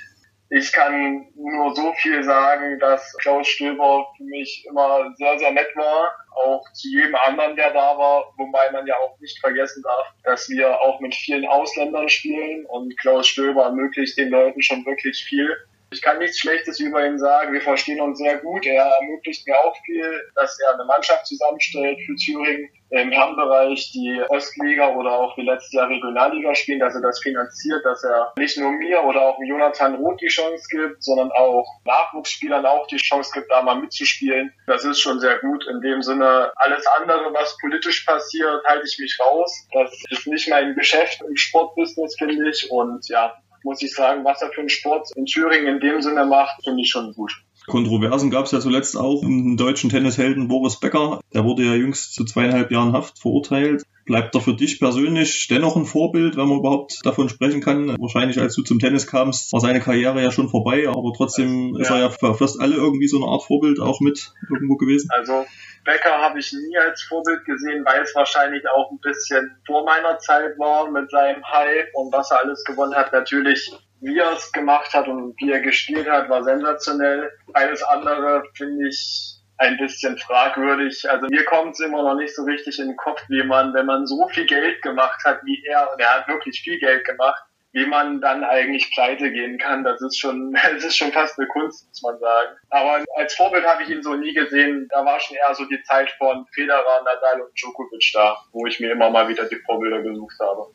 Ich 0.52 0.72
kann 0.72 1.28
nur 1.36 1.76
so 1.76 1.94
viel 1.94 2.24
sagen, 2.24 2.80
dass 2.80 3.16
Klaus 3.20 3.48
Stöber 3.48 4.08
für 4.18 4.24
mich 4.24 4.66
immer 4.68 5.14
sehr, 5.16 5.38
sehr 5.38 5.52
nett 5.52 5.76
war. 5.76 6.12
Auch 6.36 6.64
zu 6.74 6.88
jedem 6.90 7.16
anderen, 7.16 7.56
der 7.56 7.72
da 7.72 7.96
war. 7.96 8.34
Wobei 8.36 8.72
man 8.72 8.88
ja 8.88 8.96
auch 8.98 9.20
nicht 9.20 9.40
vergessen 9.40 9.84
darf, 9.84 10.08
dass 10.24 10.50
wir 10.50 10.82
auch 10.82 11.00
mit 11.02 11.14
vielen 11.14 11.48
Ausländern 11.48 12.10
spielen 12.10 12.66
und 12.66 12.98
Klaus 12.98 13.28
Stöber 13.28 13.66
ermöglicht 13.66 14.18
den 14.18 14.30
Leuten 14.30 14.62
schon 14.64 14.84
wirklich 14.88 15.24
viel. 15.24 15.56
Ich 15.92 16.02
kann 16.02 16.20
nichts 16.20 16.40
Schlechtes 16.40 16.80
über 16.80 17.06
ihn 17.06 17.18
sagen. 17.18 17.54
Wir 17.54 17.62
verstehen 17.62 18.00
uns 18.02 18.20
sehr 18.20 18.38
gut. 18.38 18.66
Er 18.66 18.86
ermöglicht 18.86 19.48
mir 19.48 19.58
auch 19.60 19.76
viel, 19.86 20.22
dass 20.36 20.60
er 20.60 20.76
eine 20.76 20.86
Mannschaft 20.86 21.26
zusammenstellt 21.26 22.00
für 22.06 22.16
Thüringen 22.16 22.70
im 22.92 23.12
Herrenbereich, 23.12 23.92
die 23.92 24.22
Ostliga 24.30 24.90
oder 24.96 25.12
auch 25.12 25.38
wie 25.38 25.46
letztes 25.46 25.74
Jahr 25.74 25.90
Regionalliga 25.90 26.56
spielen, 26.56 26.80
dass 26.80 26.96
er 26.96 27.02
das 27.02 27.20
finanziert, 27.20 27.86
dass 27.86 28.04
er 28.04 28.34
nicht 28.38 28.58
nur 28.58 28.72
mir 28.72 29.04
oder 29.04 29.22
auch 29.22 29.38
Jonathan 29.44 29.96
Roth 29.96 30.22
die 30.22 30.28
Chance 30.28 30.66
gibt, 30.70 31.04
sondern 31.04 31.32
auch 31.32 31.66
Nachwuchsspielern 31.86 32.66
auch 32.66 32.88
die 32.88 32.98
Chance 32.98 33.32
gibt, 33.34 33.52
da 33.52 33.62
mal 33.62 33.80
mitzuspielen. 33.80 34.54
Das 34.66 34.86
ist 34.86 35.00
schon 35.00 35.20
sehr 35.20 35.38
gut. 35.40 35.66
In 35.68 35.82
dem 35.82 36.02
Sinne, 36.02 36.52
alles 36.56 36.86
andere, 37.00 37.34
was 37.34 37.58
politisch 37.62 38.06
passiert, 38.06 38.64
halte 38.66 38.86
ich 38.88 38.98
mich 39.00 39.18
raus. 39.20 39.68
Das 39.72 39.92
ist 40.10 40.28
nicht 40.28 40.50
mein 40.50 40.76
Geschäft 40.76 41.22
im 41.28 41.36
Sportbusiness, 41.36 42.16
finde 42.18 42.50
ich. 42.50 42.72
Und 42.72 43.08
ja, 43.08 43.36
muss 43.64 43.82
ich 43.82 43.94
sagen, 43.94 44.24
was 44.24 44.42
er 44.42 44.50
für 44.50 44.62
einen 44.62 44.70
Sport 44.70 45.10
in 45.16 45.26
Thüringen 45.26 45.68
in 45.68 45.80
dem 45.80 46.02
Sinne 46.02 46.26
macht, 46.26 46.64
finde 46.64 46.82
ich 46.82 46.90
schon 46.90 47.14
gut. 47.14 47.34
Kontroversen 47.70 48.30
gab 48.30 48.46
es 48.46 48.52
ja 48.52 48.60
zuletzt 48.60 48.98
auch 48.98 49.24
im 49.24 49.56
deutschen 49.56 49.90
Tennishelden 49.90 50.50
Boris 50.50 50.80
Becker. 50.80 51.22
Der 51.34 51.46
wurde 51.46 51.64
ja 51.64 51.74
jüngst 51.74 52.14
zu 52.14 52.26
zweieinhalb 52.26 52.72
Jahren 52.72 52.92
Haft 52.94 53.20
verurteilt. 53.20 53.84
Bleibt 54.06 54.34
er 54.34 54.42
für 54.42 54.56
dich 54.56 54.80
persönlich 54.80 55.48
dennoch 55.50 55.76
ein 55.76 55.86
Vorbild, 55.86 56.36
wenn 56.36 56.48
man 56.48 56.60
überhaupt 56.60 57.06
davon 57.06 57.30
sprechen 57.30 57.62
kann? 57.62 57.96
Wahrscheinlich, 58.00 58.40
als 58.40 58.56
du 58.56 58.64
zum 58.64 58.80
Tennis 58.80 59.06
kamst, 59.06 59.54
war 59.54 59.60
seine 59.60 59.80
Karriere 59.80 60.22
ja 60.22 60.32
schon 60.32 60.50
vorbei, 60.50 60.88
aber 60.90 61.14
trotzdem 61.16 61.76
also, 61.76 61.80
ist 61.80 61.90
er 61.92 62.00
ja 62.00 62.10
für 62.10 62.34
fast 62.34 62.60
alle 62.60 62.76
irgendwie 62.76 63.08
so 63.08 63.18
eine 63.18 63.28
Art 63.28 63.44
Vorbild 63.44 63.80
auch 63.80 64.02
mit 64.02 64.34
irgendwo 64.50 64.78
gewesen. 64.78 65.10
Also 65.12 65.46
Becker 65.86 66.18
habe 66.18 66.40
ich 66.40 66.52
nie 66.52 66.78
als 66.78 67.04
Vorbild 67.04 67.46
gesehen, 67.46 67.86
weil 67.86 68.02
es 68.02 68.16
wahrscheinlich 68.16 68.64
auch 68.68 68.90
ein 68.92 69.00
bisschen 69.00 69.58
vor 69.66 69.86
meiner 69.86 70.18
Zeit 70.18 70.58
war 70.58 70.90
mit 70.90 71.12
seinem 71.12 71.44
Hype 71.46 71.94
und 71.94 72.12
was 72.12 72.32
er 72.32 72.44
alles 72.44 72.64
gewonnen 72.64 72.96
hat. 72.96 73.14
Natürlich, 73.14 73.72
wie 74.02 74.18
er 74.18 74.34
es 74.34 74.52
gemacht 74.52 74.94
hat 74.94 75.08
und 75.08 75.36
wie 75.40 75.52
er 75.52 75.62
gespielt 75.62 76.10
hat, 76.10 76.30
war 76.30 76.44
sensationell. 76.44 77.32
Alles 77.54 77.84
andere 77.84 78.44
finde 78.56 78.88
ich 78.88 79.36
ein 79.58 79.78
bisschen 79.78 80.18
fragwürdig. 80.18 81.10
Also 81.10 81.28
mir 81.30 81.44
kommt 81.46 81.74
es 81.74 81.82
immer 81.82 82.04
noch 82.04 82.16
nicht 82.16 82.34
so 82.34 82.44
richtig 82.44 82.80
in 82.80 82.88
den 82.88 82.98
Kopf, 82.98 83.22
wie 83.28 83.44
man, 83.44 83.74
wenn 83.74 83.86
man 83.86 84.08
so 84.08 84.28
viel 84.30 84.46
Geld 84.46 84.82
gemacht 84.82 85.24
hat 85.26 85.42
wie 85.44 85.62
er, 85.66 85.92
und 85.92 86.00
er 86.00 86.16
hat 86.16 86.28
wirklich 86.28 86.62
viel 86.62 86.80
Geld 86.80 87.06
gemacht, 87.06 87.44
wie 87.72 87.86
man 87.86 88.20
dann 88.20 88.44
eigentlich 88.44 88.90
pleite 88.92 89.32
gehen 89.32 89.60
kann, 89.60 89.84
das 89.84 90.02
ist 90.02 90.18
schon, 90.18 90.54
das 90.74 90.84
ist 90.84 90.98
schon 90.98 91.12
fast 91.12 91.38
eine 91.38 91.48
Kunst, 91.50 91.88
muss 91.90 92.02
man 92.02 92.20
sagen. 92.20 92.58
Aber 92.70 93.04
als 93.16 93.36
Vorbild 93.36 93.66
habe 93.66 93.84
ich 93.84 93.90
ihn 93.90 94.02
so 94.02 94.16
nie 94.16 94.34
gesehen. 94.34 94.88
Da 94.90 95.06
war 95.06 95.20
schon 95.20 95.38
eher 95.38 95.54
so 95.54 95.66
die 95.66 95.82
Zeit 95.84 96.10
von 96.12 96.48
Federer, 96.54 97.04
Nadal 97.04 97.42
und 97.42 97.54
Djokovic 97.60 98.12
da, 98.14 98.38
wo 98.54 98.66
ich 98.66 98.80
mir 98.80 98.92
immer 98.92 99.10
mal 99.10 99.28
wieder 99.28 99.46
die 99.46 99.60
Vorbilder 99.66 100.02
gesucht 100.02 100.38
habe. 100.40 100.68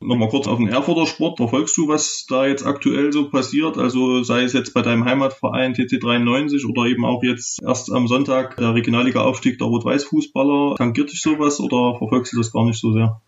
Nochmal 0.00 0.28
kurz 0.28 0.46
auf 0.46 0.58
den 0.58 0.68
Erfurter 0.68 1.08
Sport. 1.08 1.38
Verfolgst 1.38 1.76
du, 1.76 1.88
was 1.88 2.24
da 2.28 2.46
jetzt 2.46 2.64
aktuell 2.64 3.12
so 3.12 3.30
passiert? 3.30 3.78
Also 3.78 4.22
sei 4.22 4.44
es 4.44 4.52
jetzt 4.52 4.72
bei 4.72 4.80
deinem 4.80 5.04
Heimatverein 5.04 5.74
TC93 5.74 6.68
oder 6.70 6.88
eben 6.88 7.04
auch 7.04 7.24
jetzt 7.24 7.60
erst 7.62 7.90
am 7.90 8.06
Sonntag 8.06 8.56
der 8.58 8.74
Regionalliga-Aufstieg 8.74 9.58
der 9.58 9.66
Rot-Weiß-Fußballer. 9.66 10.76
Tangiert 10.76 11.10
dich 11.10 11.20
sowas 11.20 11.58
oder 11.58 11.98
verfolgst 11.98 12.32
du 12.32 12.38
das 12.38 12.52
gar 12.52 12.64
nicht 12.64 12.80
so 12.80 12.92
sehr? 12.92 13.20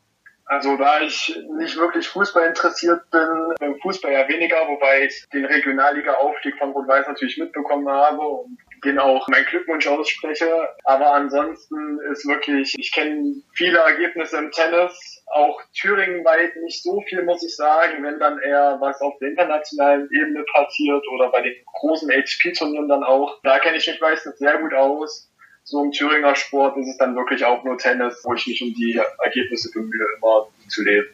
Also 0.44 0.76
da 0.76 1.00
ich 1.00 1.36
nicht 1.58 1.76
wirklich 1.76 2.08
Fußball 2.08 2.46
interessiert 2.48 3.02
bin, 3.10 3.28
im 3.60 3.78
Fußball 3.80 4.12
ja 4.12 4.28
weniger, 4.28 4.56
wobei 4.68 5.06
ich 5.06 5.24
den 5.32 5.44
Regionalliga-Aufstieg 5.44 6.56
von 6.56 6.70
Rot-Weiß 6.70 7.06
natürlich 7.08 7.38
mitbekommen 7.38 7.88
habe 7.88 8.20
und 8.20 8.58
den 8.84 8.98
auch 8.98 9.28
mein 9.28 9.44
Glückwunsch 9.44 9.86
ausspreche. 9.86 10.50
Aber 10.84 11.12
ansonsten 11.14 11.98
ist 12.10 12.26
wirklich, 12.26 12.74
ich 12.78 12.92
kenne 12.92 13.42
viele 13.52 13.78
Ergebnisse 13.78 14.38
im 14.38 14.50
Tennis, 14.50 15.19
auch 15.30 15.60
Thüringen 15.72 16.24
weit 16.24 16.56
nicht 16.56 16.82
so 16.82 17.00
viel, 17.08 17.24
muss 17.24 17.42
ich 17.42 17.54
sagen, 17.56 18.02
wenn 18.02 18.18
dann 18.18 18.38
eher 18.40 18.78
was 18.80 19.00
auf 19.00 19.18
der 19.18 19.30
internationalen 19.30 20.08
Ebene 20.12 20.44
passiert 20.52 21.04
oder 21.14 21.30
bei 21.30 21.42
den 21.42 21.54
großen 21.66 22.10
HP-Turnieren 22.10 22.88
dann 22.88 23.04
auch. 23.04 23.38
Da 23.42 23.58
kenne 23.58 23.76
ich 23.76 23.86
mich 23.86 24.00
meistens 24.00 24.38
sehr 24.38 24.58
gut 24.58 24.74
aus 24.74 25.30
so 25.70 25.84
im 25.84 25.92
Thüringer 25.92 26.34
Sport 26.34 26.76
ist 26.78 26.88
es 26.88 26.98
dann 26.98 27.14
wirklich 27.14 27.44
auch 27.44 27.64
nur 27.64 27.78
Tennis, 27.78 28.20
wo 28.24 28.34
ich 28.34 28.46
mich 28.46 28.62
um 28.62 28.74
die 28.74 29.00
Ergebnisse 29.22 29.70
bemühe, 29.72 30.04
immer 30.16 30.48
zu 30.68 30.82
leben. 30.82 31.06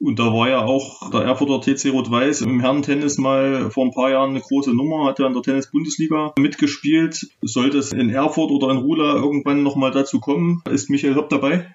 Und 0.00 0.18
da 0.18 0.24
war 0.24 0.48
ja 0.48 0.58
auch 0.58 1.10
der 1.10 1.22
Erfurter 1.22 1.60
TC 1.60 1.92
Rot-Weiß 1.92 2.42
im 2.42 2.60
Herrentennis 2.60 3.16
mal 3.16 3.70
vor 3.70 3.86
ein 3.86 3.92
paar 3.92 4.10
Jahren 4.10 4.30
eine 4.30 4.40
große 4.40 4.74
Nummer, 4.74 5.06
hat 5.06 5.18
ja 5.18 5.26
in 5.26 5.32
der 5.32 5.42
Tennis-Bundesliga 5.42 6.34
mitgespielt. 6.38 7.26
Sollte 7.42 7.78
es 7.78 7.92
in 7.92 8.10
Erfurt 8.10 8.50
oder 8.50 8.70
in 8.70 8.78
Rula 8.78 9.14
irgendwann 9.14 9.62
nochmal 9.62 9.92
dazu 9.92 10.20
kommen, 10.20 10.62
ist 10.70 10.90
Michael 10.90 11.14
Hopp 11.14 11.30
dabei? 11.30 11.74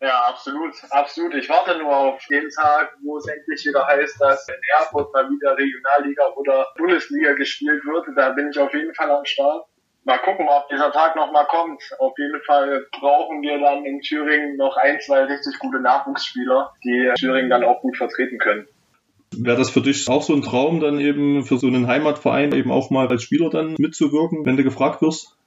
Ja, 0.00 0.28
absolut, 0.28 0.74
absolut. 0.90 1.34
Ich 1.34 1.48
warte 1.48 1.76
nur 1.78 1.94
auf 1.94 2.24
den 2.30 2.48
Tag, 2.50 2.96
wo 3.02 3.16
es 3.16 3.26
endlich 3.26 3.66
wieder 3.66 3.84
heißt, 3.84 4.20
dass 4.20 4.48
in 4.48 4.54
Erfurt 4.78 5.12
mal 5.12 5.28
wieder 5.28 5.56
Regionalliga 5.56 6.28
oder 6.36 6.66
Bundesliga 6.76 7.32
gespielt 7.32 7.84
wird. 7.84 8.06
Da 8.16 8.30
bin 8.30 8.50
ich 8.50 8.58
auf 8.58 8.72
jeden 8.72 8.94
Fall 8.94 9.10
am 9.10 9.24
Start 9.24 9.66
mal 10.08 10.18
gucken, 10.18 10.46
ob 10.48 10.68
dieser 10.68 10.90
Tag 10.90 11.16
nochmal 11.16 11.46
kommt. 11.46 11.82
Auf 11.98 12.14
jeden 12.18 12.40
Fall 12.42 12.86
brauchen 12.92 13.42
wir 13.42 13.58
dann 13.60 13.84
in 13.84 14.00
Thüringen 14.00 14.56
noch 14.56 14.76
ein, 14.76 15.00
zwei 15.00 15.24
richtig 15.24 15.58
gute 15.58 15.80
Nachwuchsspieler, 15.80 16.72
die 16.84 17.12
Thüringen 17.18 17.50
dann 17.50 17.64
auch 17.64 17.80
gut 17.82 17.96
vertreten 17.96 18.38
können. 18.38 18.66
Wäre 19.36 19.58
das 19.58 19.70
für 19.70 19.82
dich 19.82 20.08
auch 20.08 20.22
so 20.22 20.34
ein 20.34 20.42
Traum, 20.42 20.80
dann 20.80 20.98
eben 20.98 21.44
für 21.44 21.58
so 21.58 21.66
einen 21.66 21.86
Heimatverein 21.86 22.52
eben 22.52 22.72
auch 22.72 22.90
mal 22.90 23.08
als 23.08 23.22
Spieler 23.22 23.50
dann 23.50 23.74
mitzuwirken, 23.78 24.46
wenn 24.46 24.56
du 24.56 24.64
gefragt 24.64 25.02
wirst? 25.02 25.37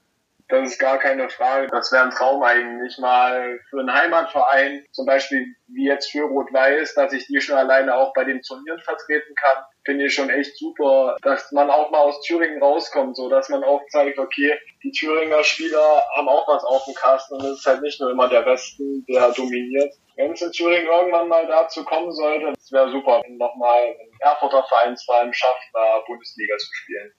Das 0.51 0.69
ist 0.69 0.79
gar 0.79 0.99
keine 0.99 1.29
Frage. 1.29 1.67
Das 1.71 1.93
wäre 1.93 2.03
ein 2.03 2.11
Traum 2.11 2.43
eigentlich 2.43 2.97
mal 2.97 3.57
für 3.69 3.79
einen 3.79 3.93
Heimatverein, 3.93 4.83
zum 4.91 5.05
Beispiel 5.05 5.45
wie 5.67 5.87
jetzt 5.87 6.11
für 6.11 6.23
Rot-Weiß, 6.23 6.93
dass 6.93 7.13
ich 7.13 7.25
die 7.27 7.39
schon 7.39 7.55
alleine 7.55 7.95
auch 7.95 8.13
bei 8.13 8.25
den 8.25 8.41
Turnieren 8.41 8.81
vertreten 8.81 9.33
kann. 9.35 9.63
Finde 9.85 10.07
ich 10.07 10.13
schon 10.13 10.29
echt 10.29 10.57
super, 10.57 11.15
dass 11.21 11.53
man 11.53 11.69
auch 11.69 11.89
mal 11.91 11.99
aus 11.99 12.21
Thüringen 12.23 12.61
rauskommt, 12.61 13.15
so 13.15 13.29
dass 13.29 13.47
man 13.47 13.63
auch 13.63 13.81
zeigt, 13.91 14.19
okay, 14.19 14.59
die 14.83 14.91
Thüringer 14.91 15.41
Spieler 15.45 16.03
haben 16.17 16.27
auch 16.27 16.45
was 16.49 16.65
auf 16.65 16.83
dem 16.83 16.95
Kasten 16.95 17.35
und 17.35 17.45
es 17.45 17.59
ist 17.59 17.65
halt 17.65 17.81
nicht 17.81 18.01
nur 18.01 18.11
immer 18.11 18.27
der 18.27 18.45
Westen, 18.45 19.05
der 19.07 19.31
dominiert. 19.31 19.93
Wenn 20.17 20.33
es 20.33 20.41
in 20.41 20.51
Thüringen 20.51 20.87
irgendwann 20.87 21.29
mal 21.29 21.47
dazu 21.47 21.85
kommen 21.85 22.11
sollte, 22.11 22.51
es 22.59 22.71
wäre 22.73 22.91
super, 22.91 23.21
wenn 23.23 23.37
nochmal 23.37 23.83
ein 23.83 24.11
Erfurter 24.19 24.63
Vereinsverein 24.67 25.33
schafft, 25.33 25.63
da 25.73 26.03
Bundesliga 26.05 26.57
zu 26.57 26.67
spielen. 26.73 27.13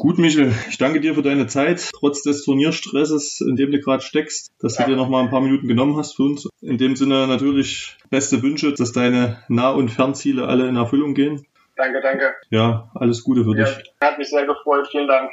Gut, 0.00 0.16
Michel, 0.16 0.54
ich 0.70 0.78
danke 0.78 1.00
dir 1.00 1.16
für 1.16 1.22
deine 1.22 1.48
Zeit, 1.48 1.90
trotz 1.92 2.22
des 2.22 2.44
Turnierstresses, 2.44 3.40
in 3.40 3.56
dem 3.56 3.72
du 3.72 3.80
gerade 3.80 4.00
steckst, 4.00 4.52
dass 4.60 4.76
du 4.76 4.84
dir 4.84 4.94
noch 4.94 5.08
mal 5.08 5.24
ein 5.24 5.30
paar 5.30 5.40
Minuten 5.40 5.66
genommen 5.66 5.96
hast 5.96 6.14
für 6.14 6.22
uns. 6.22 6.48
In 6.60 6.78
dem 6.78 6.94
Sinne 6.94 7.26
natürlich 7.26 7.96
beste 8.08 8.40
Wünsche, 8.40 8.72
dass 8.72 8.92
deine 8.92 9.42
Nah- 9.48 9.72
und 9.72 9.88
Fernziele 9.88 10.46
alle 10.46 10.68
in 10.68 10.76
Erfüllung 10.76 11.14
gehen. 11.14 11.44
Danke, 11.74 12.00
danke. 12.00 12.32
Ja, 12.48 12.92
alles 12.94 13.24
Gute 13.24 13.42
für 13.42 13.58
ja, 13.58 13.64
dich. 13.64 13.92
Hat 14.00 14.18
mich 14.18 14.28
sehr 14.28 14.46
gefreut. 14.46 14.86
Vielen 14.88 15.08
Dank. 15.08 15.32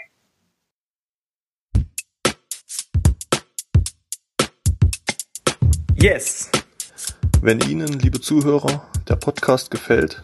Yes! 6.01 6.49
Wenn 7.39 7.60
Ihnen, 7.69 7.99
liebe 7.99 8.19
Zuhörer, 8.19 8.89
der 9.08 9.17
Podcast 9.17 9.69
gefällt, 9.69 10.23